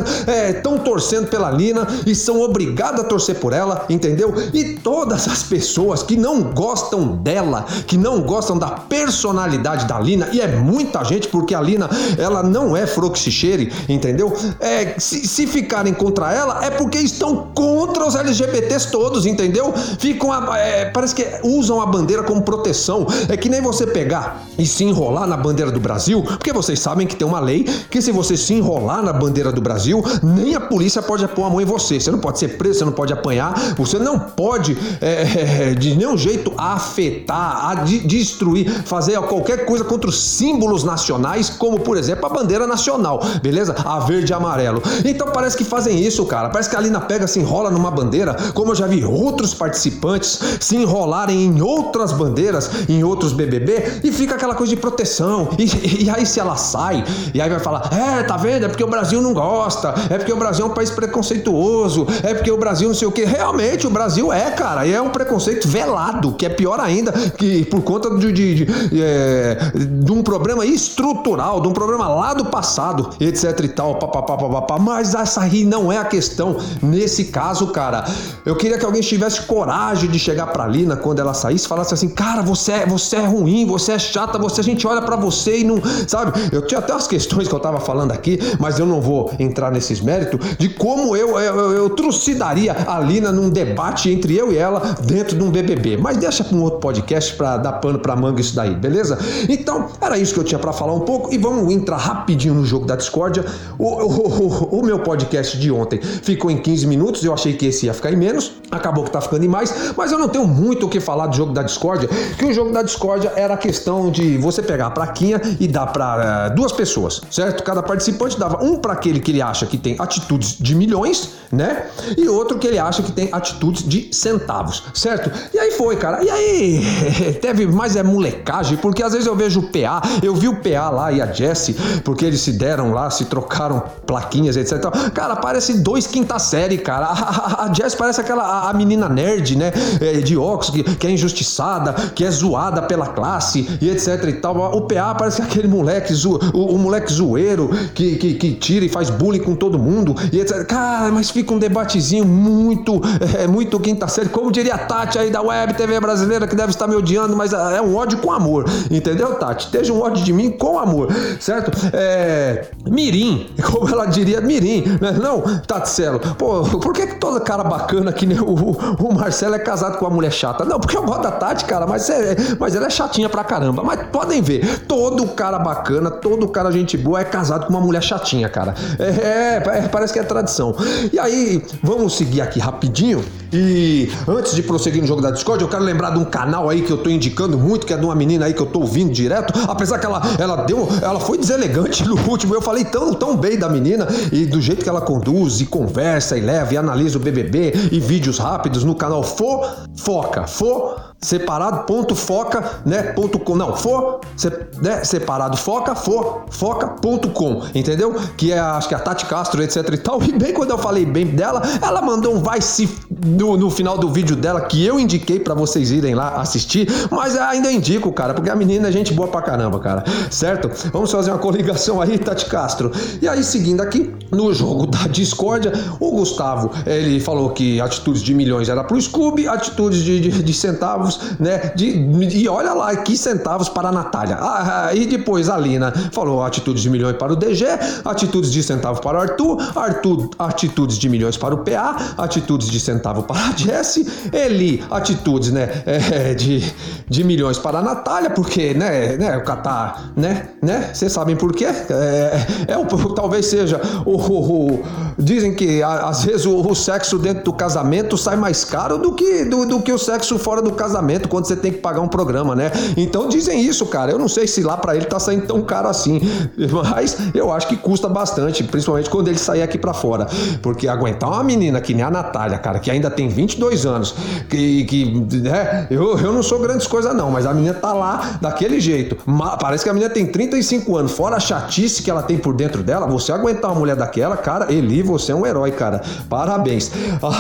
estão 0.50 0.78
torcendo 0.78 1.28
pela 1.28 1.50
Lina 1.52 1.88
e 2.06 2.14
são 2.14 2.42
obrigados 2.42 3.02
a 3.02 3.04
torcer 3.04 3.36
por 3.36 3.54
ela, 3.54 3.86
entendeu? 3.90 4.34
E 4.54 4.76
todas 4.76 5.28
as 5.28 5.44
pessoas 5.44 6.04
que 6.04 6.18
não 6.18 6.42
gostam 6.44 7.16
dela, 7.18 7.66
que 7.88 7.98
não 7.98 8.22
gostam 8.22 8.58
da 8.58 8.72
personalidade 8.72 9.86
da 9.86 10.00
Lina, 10.00 10.30
e 10.32 10.42
é 10.42 10.48
muita 10.48 11.04
gente, 11.04 11.28
porque 11.28 11.56
a 11.56 11.62
Lina, 11.62 11.90
ela 12.18 12.44
não 12.44 12.76
é 12.76 12.86
froxicheire, 12.86 13.72
entendeu? 13.88 14.34
É, 14.60 14.96
se, 15.00 15.28
se 15.28 15.48
ficarem 15.48 15.94
contra 16.02 16.34
ela, 16.34 16.66
é 16.66 16.72
porque 16.72 16.98
estão 16.98 17.48
contra 17.54 18.08
os 18.08 18.16
LGBTs 18.16 18.90
todos, 18.90 19.28
entendeu? 19.28 19.72
Ficam, 20.00 20.32
a, 20.32 20.58
é, 20.58 20.86
parece 20.86 21.14
que 21.14 21.26
usam 21.44 21.80
a 21.80 21.86
bandeira 21.86 22.24
como 22.24 22.42
proteção. 22.42 23.06
É 23.30 23.38
que 23.38 23.48
nem 23.48 23.62
você 23.62 23.86
pegar 23.86 24.44
e 24.58 24.66
se 24.66 24.84
enrolar 24.84 25.28
na 25.28 25.38
bandeira 25.38 25.72
do 25.72 25.80
Brasil, 25.80 26.24
porque 26.24 26.52
vocês 26.52 26.80
sabem 26.80 27.06
que 27.06 27.16
tem 27.16 27.28
uma 27.28 27.40
lei 27.40 27.64
que 27.90 28.02
se 28.02 28.12
você 28.12 28.36
se 28.36 28.56
enrolar 28.56 29.04
na 29.04 29.14
bandeira 29.14 29.52
do 29.52 29.62
Brasil, 29.62 30.04
nem 30.24 30.56
a 30.56 30.60
polícia 30.60 31.02
pode 31.02 31.28
pôr 31.28 31.44
a 31.44 31.50
mão 31.50 31.62
em 31.62 31.66
você. 31.66 32.00
Você 32.00 32.10
não 32.10 32.20
pode 32.20 32.40
ser 32.40 32.58
preso, 32.58 32.80
você 32.80 32.86
não 32.86 32.92
pode 32.92 33.14
apanhar, 33.14 33.76
você 33.76 34.00
não 34.00 34.18
pode 34.18 34.76
é, 35.00 35.76
de 35.76 35.96
nenhum 35.96 36.18
jeito 36.18 36.52
afetar, 36.58 37.70
a 37.70 37.76
de, 37.76 38.00
destruir, 38.00 38.70
fazer 38.86 39.20
qualquer 39.22 39.66
coisa 39.66 39.84
contra 39.84 40.10
os 40.10 40.22
símbolos 40.22 40.84
nacionais, 40.84 41.50
como 41.50 41.80
por 41.80 41.98
exemplo 41.98 42.26
a 42.26 42.30
bandeira 42.30 42.66
nacional, 42.66 43.22
beleza? 43.42 43.76
A 43.86 44.00
verde 44.00 44.32
e 44.32 44.34
amarelo. 44.34 44.82
Então 45.06 45.28
parece 45.32 45.56
que 45.56 45.64
fazem 45.64 45.91
isso, 45.92 46.26
cara. 46.26 46.50
Parece 46.50 46.70
que 46.70 46.76
a 46.76 46.80
Lina 46.80 47.02
pega, 47.02 47.28
se 47.28 47.40
enrola 47.40 47.70
numa 47.70 47.92
bandeira, 47.92 48.36
como 48.54 48.72
eu 48.72 48.76
já 48.76 48.88
vi 48.88 49.04
outros 49.04 49.54
participantes 49.54 50.40
se 50.60 50.76
enrolarem 50.76 51.46
em 51.46 51.62
outras 51.62 52.12
bandeiras, 52.12 52.70
em 52.90 53.04
outros 53.04 53.34
BBB, 53.34 54.02
e 54.04 54.12
fica 54.12 54.36
aquela 54.36 54.56
coisa 54.56 54.74
de 54.74 54.80
proteção. 54.80 55.50
E, 55.62 56.06
e 56.06 56.10
aí 56.10 56.26
se 56.26 56.40
ela 56.40 56.56
sai, 56.56 57.04
e 57.34 57.42
aí 57.42 57.50
vai 57.50 57.60
falar: 57.60 57.90
é, 57.94 58.24
tá 58.24 58.36
vendo? 58.36 58.66
É 58.66 58.68
porque 58.68 58.84
o 58.84 58.88
Brasil 58.88 59.22
não 59.22 59.34
gosta, 59.34 59.94
é 60.10 60.18
porque 60.18 60.34
o 60.34 60.38
Brasil 60.38 60.66
é 60.66 60.68
um 60.68 60.74
país 60.74 60.90
preconceituoso, 60.90 62.08
é 62.24 62.34
porque 62.34 62.52
o 62.52 62.58
Brasil 62.58 62.88
não 62.88 62.96
sei 62.96 63.08
o 63.08 63.12
que. 63.12 63.24
Realmente, 63.24 63.86
o 63.86 63.90
Brasil 63.90 64.34
é, 64.34 64.52
cara, 64.52 64.86
e 64.86 64.94
é 64.94 65.02
um 65.02 65.10
preconceito 65.10 65.68
velado, 65.68 66.34
que 66.34 66.46
é 66.46 66.50
pior 66.50 66.80
ainda, 66.80 67.12
que 67.12 67.66
por 67.66 67.82
conta 67.84 68.10
de, 68.18 68.32
de, 68.32 68.66
de, 68.66 69.02
é, 69.02 69.72
de 69.76 70.12
um 70.12 70.24
problema 70.24 70.66
estrutural, 70.66 71.62
de 71.62 71.68
um 71.68 71.74
problema 71.74 72.08
lá 72.08 72.34
do 72.34 72.46
passado, 72.46 73.10
etc 73.20 73.60
e 73.64 73.68
tal, 73.68 73.96
papapá. 73.96 74.80
Mas 74.80 75.14
essa 75.14 75.42
aí 75.42 75.64
não 75.72 75.90
é 75.90 75.98
a 75.98 76.04
questão. 76.04 76.58
Nesse 76.82 77.26
caso, 77.26 77.68
cara, 77.68 78.04
eu 78.46 78.58
queria 78.58 78.78
que 78.78 78.86
alguém 78.86 79.02
tivesse 79.02 79.44
coragem 79.44 80.10
de 80.10 80.20
chegar 80.20 80.48
pra 80.48 80.68
Lina 80.68 80.98
quando 80.98 81.20
ela 81.20 81.34
saísse 81.34 81.66
e 81.66 81.68
falasse 81.70 81.94
assim: 81.94 82.10
Cara, 82.10 82.42
você 82.42 82.74
é, 82.74 82.86
você 82.86 83.16
é 83.16 83.26
ruim, 83.26 83.66
você 83.66 83.94
é 83.94 84.00
chata, 84.00 84.38
você 84.38 84.60
a 84.60 84.64
gente 84.64 84.86
olha 84.86 85.02
para 85.02 85.16
você 85.16 85.60
e 85.60 85.64
não. 85.64 85.82
Sabe? 86.08 86.34
Eu 86.52 86.68
tinha 86.68 86.80
até 86.80 86.92
as 86.92 87.08
questões 87.08 87.48
que 87.48 87.56
eu 87.56 87.60
tava 87.60 87.80
falando 87.80 88.12
aqui, 88.12 88.38
mas 88.60 88.78
eu 88.78 88.86
não 88.86 89.00
vou 89.00 89.32
entrar 89.40 89.72
nesses 89.72 90.02
méritos 90.02 90.58
de 90.58 90.68
como 90.70 91.16
eu, 91.16 91.40
eu, 91.40 91.56
eu, 91.56 91.72
eu 91.72 91.90
trucidaria 91.92 92.76
a 92.86 93.00
Lina 93.00 93.32
num 93.32 93.50
debate 93.50 94.10
entre 94.10 94.36
eu 94.36 94.52
e 94.52 94.58
ela 94.58 94.98
dentro 95.02 95.38
de 95.38 95.44
um 95.44 95.50
BBB. 95.50 95.96
Mas 95.96 96.18
deixa 96.18 96.44
pra 96.44 96.58
um 96.58 96.62
outro 96.62 96.80
podcast 96.80 97.34
pra 97.36 97.56
dar 97.56 97.74
pano 97.74 98.00
pra 98.00 98.16
manga 98.16 98.42
isso 98.42 98.56
daí, 98.56 98.76
beleza? 98.76 99.18
Então, 99.48 99.88
era 100.02 100.18
isso 100.18 100.34
que 100.34 100.40
eu 100.40 100.44
tinha 100.44 100.60
para 100.60 100.74
falar 100.74 100.94
um 100.94 101.02
pouco 101.02 101.34
e 101.34 101.38
vamos 101.38 101.74
entrar 101.74 101.96
rapidinho 101.96 102.56
no 102.56 102.66
jogo 102.66 102.86
da 102.86 102.98
discórdia. 102.98 103.46
O, 103.80 103.86
o, 103.86 104.28
o, 104.28 104.80
o 104.80 104.86
meu 104.86 105.00
podcast 105.00 105.61
de 105.62 105.72
ontem 105.72 106.00
ficou 106.02 106.52
em 106.52 106.58
15 106.58 106.88
minutos, 106.88 107.24
eu 107.24 107.34
achei 107.34 107.54
que 107.54 107.68
esse 107.68 107.86
ia 107.86 107.94
ficar 107.94 108.12
em 108.12 108.16
menos. 108.16 108.54
acabou 108.70 109.04
que 109.04 109.12
tá 109.12 109.22
ficando 109.22 109.42
demais, 109.42 109.94
mas 109.96 110.12
eu 110.12 110.20
não 110.20 110.30
tenho 110.30 110.48
muito 110.48 110.86
o 110.86 110.90
que 110.90 111.00
falar 111.00 111.28
do 111.28 111.36
jogo 111.36 111.54
da 111.54 111.64
discórdia, 111.64 112.10
que 112.38 112.46
o 112.46 112.54
jogo 112.54 112.72
da 112.72 112.82
discórdia 112.82 113.32
era 113.36 113.54
a 113.54 113.58
questão 113.58 114.10
de 114.10 114.38
você 114.38 114.62
pegar 114.62 114.88
a 114.88 114.92
plaquinha 114.92 115.42
e 115.60 115.68
dar 115.68 115.88
para 115.88 116.50
uh, 116.52 116.56
duas 116.56 116.72
pessoas, 116.72 117.22
certo? 117.30 117.64
Cada 117.64 117.84
participante 117.84 118.40
dava 118.40 118.64
um 118.64 118.78
para 118.78 118.94
aquele 118.94 119.20
que 119.20 119.32
ele 119.32 119.42
acha 119.42 119.66
que 119.66 119.78
tem 119.78 119.96
atitudes 120.00 120.58
de 120.60 120.76
milhões, 120.76 121.30
né? 121.52 121.88
E 122.18 122.28
outro 122.28 122.58
que 122.58 122.68
ele 122.68 122.80
acha 122.80 123.04
que 123.04 123.12
tem 123.12 123.30
atitudes 123.32 123.84
de 123.84 124.10
centavos, 124.14 124.84
certo? 124.94 125.32
E 125.54 125.60
aí 125.60 125.72
foi, 125.72 125.98
cara. 125.98 126.24
E 126.24 126.30
aí 126.30 126.82
teve 127.42 127.66
mais 127.68 127.96
é 127.96 128.04
molecagem, 128.04 128.78
porque 128.78 129.04
às 129.04 129.14
vezes 129.14 129.28
eu 129.28 129.36
vejo 129.36 129.60
o 129.60 129.64
PA, 129.64 130.02
eu 130.24 130.34
vi 130.34 130.48
o 130.48 130.56
PA 130.58 130.90
lá 130.90 131.12
e 131.12 131.22
a 131.22 131.28
Jessie, 131.28 131.76
porque 132.04 132.26
eles 132.26 132.42
se 132.42 132.54
deram 132.54 132.92
lá, 132.92 133.10
se 133.10 133.26
trocaram 133.26 133.84
plaquinhas, 134.06 134.56
etc. 134.56 134.82
Cara, 135.14 135.36
parece 135.52 135.80
dois 135.80 136.08
quinta 136.08 136.40
série, 136.40 136.78
cara. 136.78 137.08
A, 137.12 137.64
a, 137.64 137.66
a 137.66 137.74
Jessie 137.74 137.98
parece 137.98 138.22
aquela 138.22 138.70
a, 138.70 138.74
menina 138.74 139.10
nerd, 139.10 139.58
né? 139.58 139.72
É, 140.00 140.14
de 140.20 140.38
óculos, 140.38 140.70
que, 140.70 140.84
que, 140.84 141.08
é 141.08 141.12
injustiçada, 141.12 141.94
que 142.16 142.24
é 142.24 142.32
zoada 142.32 142.82
pela 142.82 143.08
classe 143.08 143.68
e 143.82 143.90
etc 143.90 144.24
e 144.28 144.34
tal. 144.34 144.56
O 144.76 144.82
PA 144.82 145.14
parece 145.14 145.42
aquele 145.42 145.68
moleque, 145.68 146.14
zo, 146.14 146.40
o, 146.54 146.76
o, 146.76 146.78
moleque 146.78 147.12
zoeiro 147.12 147.70
que, 147.94 148.16
que, 148.16 148.34
que, 148.36 148.54
tira 148.54 148.86
e 148.86 148.90
faz 148.90 149.10
bullying 149.10 149.42
com 149.42 149.56
todo 149.56 149.78
mundo 149.78 150.16
e 150.32 150.40
etc. 150.40 150.66
Cara, 150.66 151.12
mas 151.12 151.30
fica 151.30 151.54
um 151.54 151.60
debatezinho 151.60 152.26
muito, 152.26 153.02
é, 153.38 153.48
muito 153.48 153.80
quinta 153.80 154.08
série, 154.08 154.30
como 154.30 154.52
diria 154.52 154.76
a 154.76 154.78
Tati 154.78 155.20
aí 155.20 155.30
da 155.30 155.42
Web 155.42 155.74
TV 155.74 156.00
brasileira, 156.00 156.48
que 156.48 156.56
deve 156.56 156.72
estar 156.72 156.88
me 156.88 156.96
odiando, 156.96 157.36
mas 157.36 157.54
é 157.54 157.82
um 157.82 157.96
ódio 157.96 158.20
com 158.20 158.32
amor, 158.32 158.66
entendeu, 158.90 159.36
Tati? 159.36 159.66
Esteja 159.66 159.92
um 159.92 160.02
ódio 160.02 160.24
de 160.24 160.34
mim 160.34 160.52
com 160.52 160.80
amor, 160.80 161.10
certo? 161.40 161.72
É, 161.94 162.68
mirim, 162.90 163.50
como 163.70 163.90
ela 163.90 164.06
diria, 164.06 164.40
mirim, 164.42 164.84
né? 165.00 165.12
Não, 165.22 165.41
Tatselo, 165.66 166.20
pô, 166.38 166.64
por 166.64 166.94
que, 166.94 167.08
que 167.08 167.16
toda 167.16 167.40
cara 167.40 167.64
bacana 167.64 168.12
que 168.12 168.26
nem 168.26 168.40
o, 168.40 168.72
o, 169.00 169.14
Marcelo 169.14 169.56
é 169.56 169.60
casado 169.60 169.98
com 169.98 170.06
uma 170.06 170.14
mulher 170.14 170.32
chata. 170.32 170.66
Não, 170.66 170.80
porque 170.80 170.98
eu 170.98 171.04
gosto 171.04 171.24
da 171.24 171.32
Tati, 171.32 171.66
cara, 171.66 171.86
mas, 171.86 172.10
é, 172.10 172.36
mas 172.60 172.76
ela 172.76 172.88
é 172.88 172.90
chatinha 172.90 173.30
pra 173.30 173.44
caramba. 173.44 173.84
Mas 173.84 174.08
podem 174.12 174.42
ver, 174.42 174.86
todo 174.88 175.28
cara 175.28 175.60
bacana, 175.60 176.10
todo 176.10 176.48
cara 176.48 176.72
gente 176.72 176.98
boa 176.98 177.22
é 177.22 177.24
casado 177.24 177.66
com 177.66 177.74
uma 177.74 177.82
mulher 177.82 178.02
chatinha, 178.02 178.50
cara. 178.50 178.74
É, 179.00 179.06
é, 179.06 179.78
é 179.78 179.88
parece 179.88 180.14
que 180.14 180.20
é 180.20 180.24
tradição. 180.24 180.76
E 181.12 181.20
aí, 181.20 181.64
vamos 181.84 182.16
seguir 182.16 182.42
aqui 182.42 182.60
rapidinho. 182.60 183.24
E 183.54 184.10
antes 184.28 184.56
de 184.56 184.64
prosseguir 184.64 185.02
no 185.02 185.08
jogo 185.08 185.22
da 185.22 185.30
Discord, 185.30 185.62
eu 185.62 185.70
quero 185.70 185.84
lembrar 185.84 186.12
de 186.12 186.20
um 186.20 186.26
canal 186.26 186.70
aí 186.70 186.82
que 186.82 186.92
eu 186.92 186.98
tô 186.98 187.10
indicando 187.10 187.58
muito, 187.58 187.86
que 187.86 187.94
é 187.94 187.98
de 187.98 188.06
uma 188.06 188.16
menina 188.16 188.46
aí 188.46 188.54
que 188.54 188.62
eu 188.62 188.66
tô 188.66 188.80
ouvindo 188.80 189.12
direto. 189.12 189.54
Apesar 189.68 190.00
que 190.00 190.06
ela, 190.06 190.22
ela 190.40 190.56
deu, 190.64 190.88
ela 191.02 191.20
foi 191.20 191.38
deselegante 191.38 192.04
no 192.08 192.18
último. 192.30 192.56
Eu 192.56 192.62
falei 192.62 192.86
tão, 192.86 193.14
tão 193.14 193.36
bem 193.36 193.60
da 193.60 193.68
menina 193.68 194.08
e 194.32 194.46
do 194.46 194.62
jeito 194.62 194.84
que 194.84 194.90
ela 194.90 195.02
conduz 195.02 195.31
e 195.62 195.66
conversa 195.66 196.38
e 196.38 196.42
leva 196.42 196.74
e 196.74 196.78
analisa 196.78 197.18
o 197.18 197.22
BBB 197.22 197.74
e 197.92 198.00
vídeos 198.00 198.38
rápidos 198.38 198.84
no 198.84 198.96
canal 198.96 199.24
Fo 199.24 199.62
Foca. 199.96 200.46
Fo 200.46 201.11
separado 201.24 201.84
ponto 201.86 202.16
foca 202.16 202.82
né 202.84 203.04
ponto 203.14 203.38
com. 203.38 203.56
Não 203.56 203.76
for 203.76 204.22
se, 204.36 204.50
né, 204.82 205.04
separado 205.04 205.56
foca 205.56 205.94
for 205.94 206.46
foca 206.50 206.88
ponto 206.88 207.30
com 207.30 207.62
entendeu? 207.76 208.16
Que 208.36 208.52
é 208.52 208.60
acho 208.60 208.88
que 208.88 208.96
é 208.96 208.98
a 208.98 209.00
Tati 209.00 209.28
Castro 209.28 209.62
etc 209.62 209.88
e 209.94 209.98
tal. 209.98 210.22
E 210.24 210.32
bem 210.32 210.52
quando 210.52 210.72
eu 210.72 210.80
falei 210.80 211.06
bem 211.06 211.28
dela 211.28 211.62
ela 211.80 212.02
mandou 212.02 212.36
um 212.36 212.42
vai 212.42 212.60
se 212.60 212.90
no, 213.24 213.56
no 213.56 213.70
final 213.70 214.00
do 214.00 214.10
vídeo 214.10 214.36
dela 214.36 214.62
que 214.62 214.84
eu 214.84 215.00
indiquei 215.00 215.40
para 215.40 215.54
vocês 215.54 215.92
irem 215.92 216.16
lá 216.16 216.42
assistir 216.42 216.88
mas 217.12 217.38
ainda 217.38 217.72
indico 217.72 218.12
cara 218.12 218.34
porque 218.34 218.50
a 218.50 218.56
menina 218.56 218.88
é 218.88 218.92
gente 218.92 219.14
boa 219.14 219.28
pra 219.28 219.44
caramba 219.44 219.80
cara 219.80 220.04
certo? 220.32 220.72
Vamos 220.92 221.12
fazer 221.12 221.30
uma 221.30 221.38
coligação 221.38 222.02
aí 222.02 222.18
Tati 222.18 222.48
Castro. 222.48 222.92
E 223.22 223.28
aí 223.28 223.44
seguindo 223.44 223.82
aqui 223.82 224.12
no 224.32 224.52
jogo 224.56 224.88
da 224.88 225.06
discórdia 225.08 225.72
o 226.00 226.10
Gustavo 226.12 226.72
ele 226.84 227.20
falou 227.20 227.52
que 227.52 227.80
atitudes 227.80 228.24
de 228.24 228.34
milhões 228.34 228.70
era 228.70 228.84
pro 228.84 229.00
Scooby 229.00 229.48
atitudes 229.48 230.00
de, 230.04 230.20
de, 230.20 230.44
de 230.44 230.54
centavos 230.54 231.11
centavos, 231.12 231.40
né? 231.40 231.72
De, 231.76 232.38
e 232.38 232.48
olha 232.48 232.74
lá, 232.74 232.96
que 232.96 233.18
centavos 233.18 233.70
para 233.70 233.90
a 233.90 233.92
Natália. 233.92 234.38
Ah, 234.40 234.88
ah, 234.88 234.96
e 234.96 235.06
depois 235.06 235.50
a 235.50 235.58
Lina 235.58 235.92
falou 236.12 236.44
atitudes 236.44 236.82
de 236.82 236.90
milhões 236.90 237.18
para 237.18 237.34
o 237.34 237.36
DG, 237.36 237.66
atitudes 238.06 238.52
de 238.52 238.64
centavo 238.64 239.02
para 239.02 239.18
o 239.18 239.22
Arthur, 239.22 239.58
Arthur, 239.76 240.30
atitudes 240.38 240.98
de 240.98 241.10
milhões 241.10 241.38
para 241.38 241.54
o 241.54 241.60
PA, 241.60 241.96
atitudes 242.18 242.70
de 242.70 242.80
centavo 242.80 243.24
para 243.24 243.50
a 243.50 243.52
Jessie, 243.56 244.08
Eli, 244.32 244.84
atitudes, 244.90 245.52
né? 245.52 245.70
É, 245.86 246.34
de, 246.34 246.64
de 247.10 247.24
milhões 247.24 247.58
para 247.58 247.80
a 247.80 247.82
Natália, 247.82 248.30
porque, 248.30 248.74
né? 248.74 249.18
né 249.18 249.38
o 249.38 249.44
Catar, 249.44 250.12
né? 250.16 250.50
né? 250.62 250.92
Vocês 250.94 251.12
sabem 251.12 251.36
por 251.36 251.54
quê? 251.54 251.66
É, 251.66 252.46
é, 252.68 252.78
o, 252.78 252.86
talvez 253.14 253.46
seja 253.48 253.82
o, 254.06 254.16
o, 254.16 254.74
o 254.76 254.84
dizem 255.22 255.54
que 255.54 255.82
às 255.84 256.24
vezes 256.24 256.46
o, 256.46 256.60
o, 256.60 256.76
sexo 256.76 257.18
dentro 257.18 257.44
do 257.44 257.54
casamento 257.54 258.18
sai 258.18 258.36
mais 258.36 258.66
caro 258.66 258.98
do 258.98 259.14
que, 259.14 259.46
do, 259.46 259.66
do 259.66 259.82
que 259.82 259.92
o 259.92 259.98
sexo 259.98 260.38
fora 260.40 260.62
do 260.62 260.72
casamento 260.72 261.30
quando 261.30 261.46
você 261.46 261.56
tem 261.56 261.72
que 261.72 261.80
pagar 261.80 262.02
um 262.02 262.08
programa, 262.08 262.56
né? 262.56 262.72
Então 262.98 263.30
dizem 263.30 263.62
isso, 263.62 263.86
cara. 263.86 264.12
Eu 264.12 264.20
não 264.20 264.28
sei 264.28 264.48
se 264.48 264.62
lá 264.64 264.78
para 264.78 264.96
ele 264.96 265.06
tá 265.06 265.20
saindo 265.20 265.46
tão 265.46 265.62
caro 265.62 265.88
assim, 265.88 266.22
mas 266.92 267.18
eu 267.34 267.52
acho 267.52 267.68
que 267.68 267.78
custa 267.78 268.10
bastante, 268.10 268.64
principalmente 268.64 269.10
quando 269.10 269.28
ele 269.28 269.38
sair 269.38 269.62
aqui 269.62 269.78
para 269.78 269.94
fora. 269.94 270.28
Porque 270.62 270.88
aguentar 270.88 271.30
uma 271.30 271.44
menina 271.44 271.80
que 271.80 271.94
nem 271.94 272.04
a 272.04 272.12
Natália, 272.12 272.58
cara, 272.58 272.80
que 272.80 272.90
ainda 272.90 273.10
tem 273.10 273.28
22 273.28 273.86
anos, 273.86 274.16
que, 274.50 274.86
que 274.86 275.38
né? 275.38 275.88
eu, 275.90 276.18
eu 276.18 276.34
não 276.34 276.44
sou 276.44 276.60
grandes 276.60 276.88
coisas 276.88 277.16
não, 277.16 277.30
mas 277.32 277.46
a 277.46 277.54
menina 277.54 277.74
tá 277.74 277.94
lá 277.94 278.40
daquele 278.42 278.80
jeito. 278.80 279.18
Parece 279.60 279.84
que 279.84 279.90
a 279.90 279.94
menina 279.94 280.12
tem 280.12 280.26
35 280.26 280.98
anos, 280.98 281.12
fora 281.12 281.38
a 281.38 281.40
chatice 281.40 282.02
que 282.02 282.10
ela 282.10 282.24
tem 282.24 282.38
por 282.38 282.54
dentro 282.54 282.82
dela, 282.84 283.06
você 283.08 283.32
aguentar 283.32 283.72
uma 283.72 283.80
mulher 283.80 283.96
daquela, 283.96 284.38
cara, 284.38 284.72
Eli, 284.72 285.02
você 285.12 285.32
é 285.32 285.36
um 285.36 285.46
herói, 285.46 285.72
cara. 285.72 286.02
Parabéns. 286.30 286.92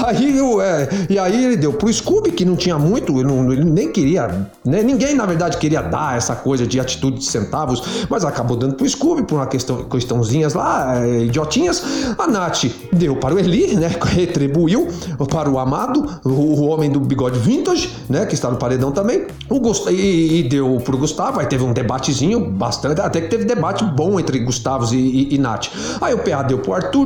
Aí, 0.06 0.40
é, 0.62 0.90
e 1.10 1.20
aí 1.20 1.46
ele 1.46 1.58
deu 1.58 1.74
pro 1.74 1.92
Scooby, 1.92 2.32
que 2.32 2.46
não 2.46 2.56
tinha 2.56 2.78
muito, 2.78 3.20
ele 3.20 3.28
não, 3.28 3.52
ele 3.52 3.64
nem 3.64 3.92
queria, 3.92 4.48
né? 4.66 4.84
ninguém 4.84 5.16
na 5.16 5.26
verdade 5.26 5.58
queria 5.58 5.82
dar 5.82 6.18
essa 6.18 6.36
coisa 6.36 6.66
de 6.66 6.80
atitude 6.80 7.20
de 7.20 7.26
centavos, 7.26 8.06
mas 8.10 8.26
acabou 8.26 8.58
dando 8.58 8.76
pro 8.76 8.88
Scooby 8.88 9.24
por 9.24 9.36
uma 9.36 9.48
questão, 9.48 9.84
questãozinhas 9.84 10.54
lá, 10.54 11.04
é, 11.04 11.24
idiotinhas. 11.26 11.84
A 12.18 12.28
Nath 12.28 12.66
deu 12.94 13.16
para 13.16 13.36
o 13.36 13.40
Eli, 13.40 13.76
né? 13.76 13.92
Retribuiu 14.02 14.88
para 15.30 15.50
o 15.50 15.60
amado, 15.60 16.20
o, 16.24 16.30
o, 16.30 16.68
homem 16.68 16.90
do 16.90 17.00
bigode 17.00 17.40
vintage, 17.40 17.92
né? 18.10 18.26
Que 18.26 18.34
está 18.34 18.50
no 18.50 18.58
paredão 18.58 18.92
também. 18.92 19.28
O 19.50 19.60
Gust 19.60 19.88
e, 19.88 20.40
e 20.40 20.44
deu 20.44 20.82
pro 20.84 20.98
Gustavo, 20.98 21.40
aí 21.40 21.46
teve 21.46 21.64
um 21.64 21.74
debatezinho 21.74 22.40
bastante, 22.40 23.02
até 23.02 23.22
que 23.22 23.28
teve 23.28 23.46
debate 23.46 23.84
bom 23.84 24.20
entre 24.20 24.40
Gustavos 24.40 24.92
e, 24.92 24.98
e, 24.98 25.36
e 25.36 25.38
Nath. 25.38 25.68
Aí 26.00 26.14
o 26.14 26.20
PA 26.20 26.44
deu 26.44 26.60
pro 26.60 26.74
Arthur 26.74 27.02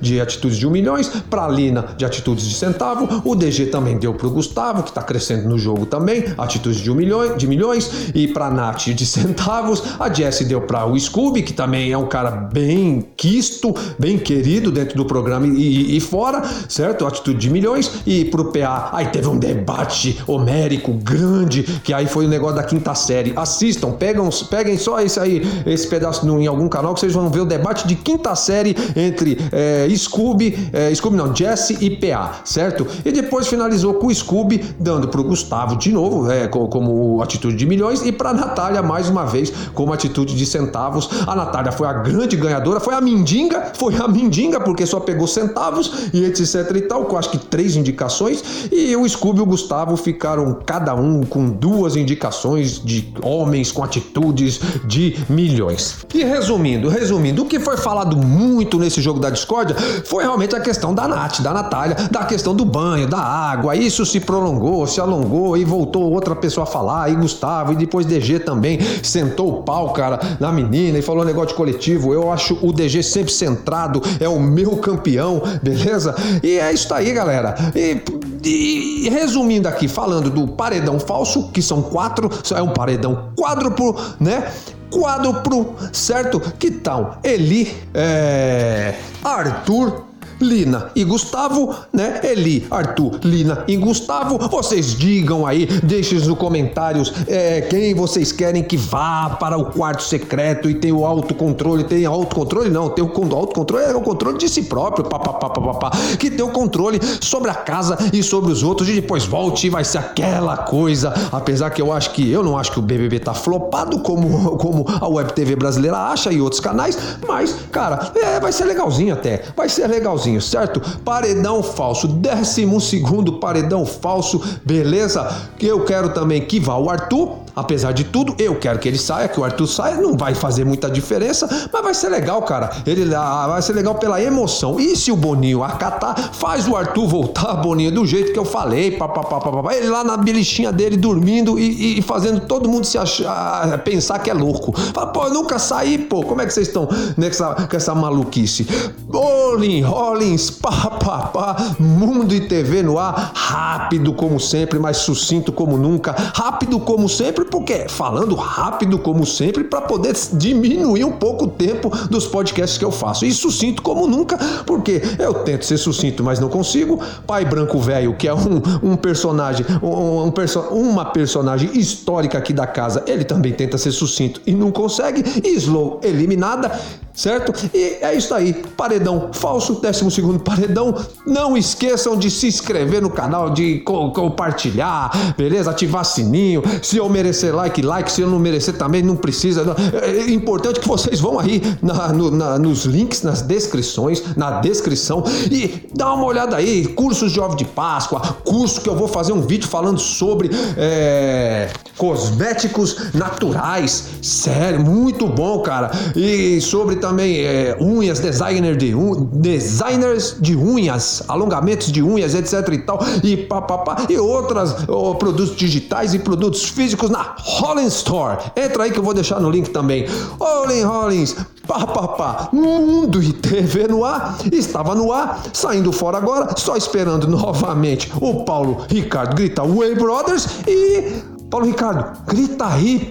de, 0.00 0.14
de 0.14 0.20
atitudes 0.20 0.56
de 0.56 0.66
um 0.66 0.70
milhões, 0.70 1.08
pra 1.28 1.48
Lina 1.48 1.88
de 1.96 2.04
atitudes 2.04 2.46
de 2.46 2.54
centavo, 2.54 3.22
o 3.24 3.34
DG 3.34 3.66
também 3.66 3.98
deu 3.98 4.14
pro 4.14 4.30
Gustavo, 4.30 4.82
que 4.82 4.92
tá 4.92 5.02
crescendo 5.02 5.48
no 5.48 5.58
jogo 5.58 5.86
também, 5.86 6.24
atitudes 6.36 6.80
de, 6.80 6.90
um 6.90 6.94
milhão, 6.94 7.36
de 7.36 7.46
milhões, 7.46 8.10
e 8.14 8.28
para 8.28 8.50
Nath 8.50 8.88
de 8.88 9.04
centavos. 9.06 9.82
A 9.98 10.12
Jessie 10.12 10.46
deu 10.46 10.60
para 10.60 10.86
o 10.86 10.98
Scooby, 10.98 11.42
que 11.42 11.52
também 11.52 11.92
é 11.92 11.98
um 11.98 12.06
cara 12.06 12.30
bem 12.30 13.06
quisto, 13.16 13.74
bem 13.98 14.18
querido 14.18 14.70
dentro 14.70 14.96
do 14.96 15.04
programa 15.04 15.46
e, 15.46 15.96
e 15.96 16.00
fora, 16.00 16.42
certo? 16.68 17.06
Atitude 17.06 17.38
de 17.38 17.50
milhões. 17.50 17.90
E 18.06 18.24
pro 18.24 18.52
PA, 18.52 18.90
aí 18.92 19.06
teve 19.08 19.28
um 19.28 19.38
debate 19.38 20.22
homérico 20.26 20.92
grande, 20.92 21.62
que 21.82 21.92
aí 21.92 22.06
foi 22.06 22.26
o 22.26 22.28
negócio 22.28 22.56
da 22.56 22.62
quinta 22.62 22.94
série. 22.94 23.32
Assistam, 23.36 23.92
pegam, 23.92 24.28
peguem 24.50 24.78
só 24.78 25.00
esse 25.00 25.18
aí, 25.18 25.42
esse 25.66 25.86
pedaço 25.86 26.26
no, 26.26 26.40
em 26.40 26.46
algum 26.46 26.68
canal, 26.68 26.94
que 26.94 27.00
vocês 27.00 27.12
vão 27.12 27.28
ver 27.30 27.40
o 27.40 27.44
debate 27.44 27.86
de 27.86 27.96
quinta 27.96 28.34
série 28.34 28.76
entre 28.96 29.38
é, 29.52 29.86
Scooby, 29.96 30.70
é, 30.72 30.94
Scooby 30.94 31.16
não, 31.16 31.34
Jesse 31.34 31.76
e 31.80 31.90
PA, 31.90 32.40
certo? 32.44 32.86
E 33.04 33.12
depois 33.12 33.46
finalizou 33.46 33.94
com 33.94 34.06
o 34.06 34.14
Scooby 34.14 34.64
dando 34.78 35.08
pro 35.08 35.24
Gustavo 35.24 35.76
de 35.76 35.92
novo, 35.92 36.30
é, 36.30 36.48
como 36.48 37.22
atitude 37.22 37.56
de 37.56 37.66
milhões, 37.66 38.04
e 38.04 38.12
para 38.12 38.32
Natália, 38.32 38.82
mais 38.82 39.08
uma 39.08 39.24
vez, 39.24 39.52
como 39.74 39.92
atitude 39.92 40.34
de 40.34 40.46
centavos. 40.46 41.08
A 41.26 41.34
Natália 41.34 41.72
foi 41.72 41.86
a 41.86 41.92
grande 41.92 42.36
ganhadora, 42.36 42.80
foi 42.80 42.94
a 42.94 43.00
Mindinga, 43.00 43.72
foi 43.74 43.96
a 43.96 44.08
Mindinga, 44.08 44.60
porque 44.60 44.86
só 44.86 45.00
pegou 45.00 45.26
centavos 45.26 46.10
e 46.12 46.24
etc 46.24 46.70
e 46.76 46.82
tal, 46.82 47.04
com 47.04 47.16
acho 47.16 47.30
que 47.30 47.38
três 47.38 47.76
indicações, 47.76 48.68
e 48.70 48.94
o 48.96 49.08
Scooby 49.08 49.38
e 49.38 49.42
o 49.42 49.46
Gustavo 49.46 49.96
ficaram 49.96 50.58
cada 50.64 50.94
um 50.94 51.22
com 51.22 51.48
duas 51.48 51.96
indicações 51.96 52.82
de 52.82 53.12
homens 53.22 53.72
com 53.72 53.82
atitudes 53.82 54.60
de 54.84 55.16
milhões. 55.28 56.06
E 56.14 56.24
resumindo, 56.24 56.88
resumindo, 56.88 57.42
o 57.42 57.46
que 57.46 57.58
foi 57.58 57.76
falado 57.76 58.16
muito 58.16 58.78
nesse 58.78 59.00
jogo 59.00 59.20
da 59.20 59.30
discórdia 59.30 59.76
foi 60.04 60.22
realmente 60.22 60.54
a 60.54 60.60
questão 60.60 60.94
da 60.94 61.06
Nath, 61.06 61.40
da 61.40 61.52
Natália, 61.52 61.96
da 62.10 62.24
questão 62.24 62.54
do 62.54 62.64
banho, 62.64 63.06
da 63.06 63.18
água, 63.18 63.76
isso 63.76 64.04
se 64.04 64.20
prolongou, 64.20 64.86
se 64.86 65.00
alongou 65.00 65.56
e 65.56 65.64
voltou 65.64 66.10
outra 66.12 66.34
pessoa 66.34 66.64
a 66.64 66.66
falar, 66.66 67.10
e 67.10 67.14
Gustavo, 67.14 67.72
e 67.72 67.76
depois 67.76 68.06
DG 68.06 68.40
também 68.40 68.78
sentou 69.02 69.48
o 69.48 69.62
pau, 69.62 69.92
cara, 69.92 70.18
na 70.40 70.52
menina 70.52 70.98
e 70.98 71.02
falou 71.02 71.24
negócio 71.24 71.48
de 71.48 71.54
coletivo. 71.54 72.12
Eu 72.12 72.32
acho 72.32 72.58
o 72.62 72.72
DG 72.72 73.02
sempre 73.02 73.32
centrado, 73.32 74.02
é 74.20 74.28
o 74.28 74.40
meu 74.40 74.76
campeão, 74.76 75.42
beleza? 75.62 76.14
E 76.42 76.58
é 76.58 76.72
isso 76.72 76.92
aí, 76.92 77.12
galera. 77.12 77.54
E, 77.74 78.02
e 78.44 79.08
resumindo 79.10 79.68
aqui, 79.68 79.88
falando 79.88 80.30
do 80.30 80.48
paredão 80.48 80.98
falso, 80.98 81.48
que 81.48 81.62
são 81.62 81.82
quatro, 81.82 82.30
é 82.54 82.62
um 82.62 82.70
paredão 82.70 83.30
quádruplo, 83.36 83.96
né? 84.18 84.50
Quádruplo, 84.90 85.76
certo? 85.92 86.40
Que 86.58 86.70
tal 86.70 87.18
Eli, 87.22 87.72
é, 87.94 88.94
Arthur, 89.22 90.07
Lina 90.40 90.90
e 90.94 91.04
Gustavo, 91.04 91.74
né? 91.92 92.20
Eli, 92.22 92.66
Arthur, 92.70 93.20
Lina 93.24 93.64
e 93.66 93.76
Gustavo. 93.76 94.38
Vocês 94.48 94.94
digam 94.94 95.46
aí, 95.46 95.66
deixem 95.82 96.18
nos 96.18 96.38
comentários 96.38 97.12
é, 97.26 97.62
quem 97.62 97.94
vocês 97.94 98.32
querem 98.32 98.62
que 98.62 98.76
vá 98.76 99.36
para 99.40 99.56
o 99.56 99.66
quarto 99.66 100.02
secreto 100.02 100.68
e 100.68 100.74
tem 100.74 100.92
o 100.92 101.04
autocontrole. 101.04 101.84
Tem 101.84 102.04
autocontrole? 102.04 102.70
Não, 102.70 102.88
tem 102.88 103.04
o 103.04 103.36
autocontrole 103.36 103.84
é 103.84 103.96
o 103.96 104.00
controle 104.00 104.38
de 104.38 104.48
si 104.48 104.62
próprio, 104.62 105.04
papapá, 105.04 105.48
papapá, 105.48 105.90
que 106.18 106.30
tem 106.30 106.44
o 106.44 106.50
controle 106.50 107.00
sobre 107.20 107.50
a 107.50 107.54
casa 107.54 107.96
e 108.12 108.22
sobre 108.22 108.52
os 108.52 108.62
outros 108.62 108.88
e 108.88 108.94
depois 108.94 109.24
volte 109.24 109.66
e 109.66 109.70
vai 109.70 109.84
ser 109.84 109.98
aquela 109.98 110.56
coisa. 110.56 111.12
Apesar 111.32 111.70
que 111.70 111.80
eu 111.80 111.92
acho 111.92 112.12
que 112.12 112.30
eu 112.30 112.42
não 112.42 112.58
acho 112.58 112.72
que 112.72 112.78
o 112.78 112.82
BBB 112.82 113.20
tá 113.20 113.34
flopado 113.34 114.00
como, 114.00 114.56
como 114.56 114.84
a 114.88 115.08
Web 115.08 115.32
TV 115.32 115.56
brasileira 115.56 115.96
acha 115.96 116.32
e 116.32 116.40
outros 116.40 116.60
canais, 116.60 116.98
mas, 117.26 117.56
cara, 117.70 118.12
é, 118.14 118.40
vai 118.40 118.52
ser 118.52 118.64
legalzinho 118.64 119.14
até. 119.14 119.42
Vai 119.56 119.68
ser 119.68 119.86
legalzinho, 119.86 120.27
certo? 120.40 120.80
Paredão 121.04 121.62
falso, 121.62 122.06
décimo 122.06 122.80
segundo 122.80 123.34
paredão 123.34 123.86
falso, 123.86 124.42
beleza? 124.64 125.26
Eu 125.60 125.84
quero 125.84 126.10
também 126.10 126.42
que 126.42 126.60
vá 126.60 126.76
o 126.76 126.90
Arthur, 126.90 127.38
apesar 127.58 127.92
de 127.92 128.04
tudo, 128.04 128.34
eu 128.38 128.56
quero 128.56 128.78
que 128.78 128.88
ele 128.88 128.98
saia, 128.98 129.28
que 129.28 129.38
o 129.38 129.44
Arthur 129.44 129.66
saia, 129.66 129.96
não 129.96 130.16
vai 130.16 130.34
fazer 130.34 130.64
muita 130.64 130.90
diferença, 130.90 131.48
mas 131.72 131.82
vai 131.82 131.94
ser 131.94 132.08
legal, 132.08 132.42
cara. 132.42 132.70
Ele 132.86 133.14
ah, 133.14 133.46
vai 133.48 133.62
ser 133.62 133.72
legal 133.72 133.94
pela 133.94 134.22
emoção. 134.22 134.78
E 134.78 134.96
se 134.96 135.10
o 135.10 135.16
Boninho 135.16 135.62
acatar, 135.62 136.32
faz 136.32 136.66
o 136.68 136.76
Arthur 136.76 137.06
voltar, 137.06 137.54
Boninho, 137.56 137.92
do 137.92 138.06
jeito 138.06 138.32
que 138.32 138.38
eu 138.38 138.44
falei, 138.44 138.92
papapá. 138.92 139.74
Ele 139.74 139.88
lá 139.88 140.04
na 140.04 140.16
belichinha 140.16 140.72
dele 140.72 140.96
dormindo 140.96 141.58
e, 141.58 141.98
e, 141.98 142.02
fazendo 142.02 142.40
todo 142.40 142.68
mundo 142.68 142.84
se 142.84 142.98
achar, 142.98 143.78
pensar 143.78 144.18
que 144.18 144.30
é 144.30 144.34
louco. 144.34 144.72
Fala, 144.92 145.08
pô, 145.08 145.24
eu 145.24 145.34
nunca 145.34 145.58
saí, 145.58 145.98
pô. 145.98 146.22
Como 146.22 146.40
é 146.40 146.46
que 146.46 146.52
vocês 146.52 146.68
estão 146.68 146.88
nessa, 147.16 147.54
com 147.54 147.76
essa 147.76 147.94
maluquice? 147.94 148.66
Olin, 149.12 149.80
Rollins, 149.80 150.50
papapá, 150.50 151.56
Mundo 151.78 152.34
e 152.34 152.40
TV 152.40 152.82
no 152.82 152.98
ar, 152.98 153.32
rápido 153.34 154.12
como 154.12 154.38
sempre, 154.38 154.78
mas 154.78 154.98
sucinto 154.98 155.50
como 155.52 155.76
nunca, 155.76 156.14
rápido 156.34 156.78
como 156.80 157.08
sempre, 157.08 157.44
porque 157.50 157.88
falando 157.88 158.34
rápido 158.34 158.98
como 158.98 159.26
sempre 159.26 159.64
para 159.64 159.82
poder 159.82 160.14
diminuir 160.32 161.04
um 161.04 161.12
pouco 161.12 161.44
o 161.44 161.48
tempo 161.48 161.90
dos 162.08 162.26
podcasts 162.26 162.78
que 162.78 162.84
eu 162.84 162.90
faço. 162.90 163.24
E 163.24 163.32
sucinto 163.32 163.82
como 163.82 164.06
nunca, 164.06 164.38
porque 164.66 165.02
eu 165.18 165.34
tento 165.34 165.64
ser 165.64 165.78
sucinto, 165.78 166.22
mas 166.22 166.38
não 166.38 166.48
consigo. 166.48 167.00
Pai 167.26 167.44
Branco 167.44 167.78
Velho, 167.78 168.14
que 168.16 168.28
é 168.28 168.34
um, 168.34 168.62
um 168.82 168.96
personagem, 168.96 169.64
um, 169.82 170.24
um 170.24 170.30
perso 170.30 170.60
uma 170.70 171.04
personagem 171.06 171.70
histórica 171.74 172.38
aqui 172.38 172.52
da 172.52 172.66
casa, 172.66 173.04
ele 173.06 173.24
também 173.24 173.52
tenta 173.52 173.78
ser 173.78 173.92
sucinto 173.92 174.40
e 174.46 174.52
não 174.52 174.70
consegue. 174.70 175.22
Slow 175.44 176.00
eliminada 176.02 176.78
certo? 177.18 177.52
E 177.74 177.98
é 178.00 178.14
isso 178.14 178.32
aí, 178.32 178.54
paredão 178.76 179.30
falso, 179.32 179.80
12 179.82 180.08
segundo 180.12 180.38
paredão. 180.38 180.94
Não 181.26 181.56
esqueçam 181.56 182.16
de 182.16 182.30
se 182.30 182.46
inscrever 182.46 183.02
no 183.02 183.10
canal, 183.10 183.50
de 183.50 183.80
co 183.80 184.12
compartilhar, 184.12 185.34
beleza? 185.36 185.70
Ativar 185.70 186.04
sininho. 186.04 186.62
Se 186.80 186.96
eu 186.96 187.08
merecer 187.08 187.54
like, 187.54 187.82
like. 187.82 188.10
Se 188.10 188.22
eu 188.22 188.28
não 188.30 188.38
merecer 188.38 188.76
também, 188.76 189.02
não 189.02 189.16
precisa. 189.16 189.74
É 190.00 190.30
importante 190.30 190.78
que 190.78 190.86
vocês 190.86 191.18
vão 191.18 191.40
aí 191.40 191.60
na, 191.82 192.12
no, 192.12 192.30
na, 192.30 192.58
nos 192.58 192.84
links, 192.84 193.22
nas 193.22 193.42
descrições, 193.42 194.36
na 194.36 194.60
descrição 194.60 195.24
e 195.50 195.88
dá 195.92 196.14
uma 196.14 196.24
olhada 196.24 196.56
aí. 196.56 196.86
Cursos 196.86 197.32
de 197.32 197.40
ovo 197.40 197.56
de 197.56 197.64
Páscoa, 197.64 198.20
curso 198.44 198.80
que 198.80 198.88
eu 198.88 198.94
vou 198.94 199.08
fazer 199.08 199.32
um 199.32 199.40
vídeo 199.40 199.68
falando 199.68 199.98
sobre 199.98 200.50
é, 200.76 201.68
cosméticos 201.96 203.12
naturais. 203.12 204.10
Sério, 204.22 204.80
muito 204.80 205.26
bom, 205.26 205.60
cara. 205.60 205.90
E 206.14 206.60
sobre 206.60 206.96
também 206.96 207.07
também 207.08 207.40
é, 207.40 207.76
unhas, 207.80 208.20
designer 208.20 208.76
de 208.76 208.94
un... 208.94 209.28
designers 209.32 210.36
de 210.38 210.54
unhas, 210.54 211.22
alongamentos 211.26 211.90
de 211.90 212.02
unhas, 212.02 212.34
etc 212.34 212.68
e 212.72 212.78
tal, 212.78 213.00
e 213.24 213.36
papapá, 213.36 213.96
e 214.08 214.18
outras 214.18 214.74
produtos 215.18 215.56
digitais 215.56 216.12
e 216.12 216.18
produtos 216.18 216.64
físicos 216.64 217.08
na 217.08 217.34
Hollins 217.38 217.94
Store. 217.94 218.38
Entra 218.54 218.84
aí 218.84 218.90
que 218.90 218.98
eu 218.98 219.02
vou 219.02 219.14
deixar 219.14 219.40
no 219.40 219.50
link 219.50 219.70
também. 219.70 220.06
Olin 220.38 220.82
Hollins, 220.82 221.34
papapá, 221.66 222.50
Mundo 222.52 223.22
e 223.22 223.32
TV 223.32 223.88
no 223.88 224.04
ar, 224.04 224.38
estava 224.52 224.94
no 224.94 225.10
ar, 225.10 225.42
saindo 225.52 225.92
fora 225.92 226.18
agora, 226.18 226.54
só 226.56 226.76
esperando 226.76 227.26
novamente 227.28 228.12
o 228.20 228.44
Paulo 228.44 228.84
Ricardo 228.88 229.34
grita 229.34 229.62
Way 229.62 229.94
Brothers 229.94 230.46
e 230.66 231.22
Paulo 231.48 231.66
Ricardo, 231.66 232.18
grita 232.26 232.66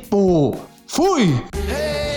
pô. 0.09 0.55
Fui! 0.85 1.43
Hey! 1.67 2.16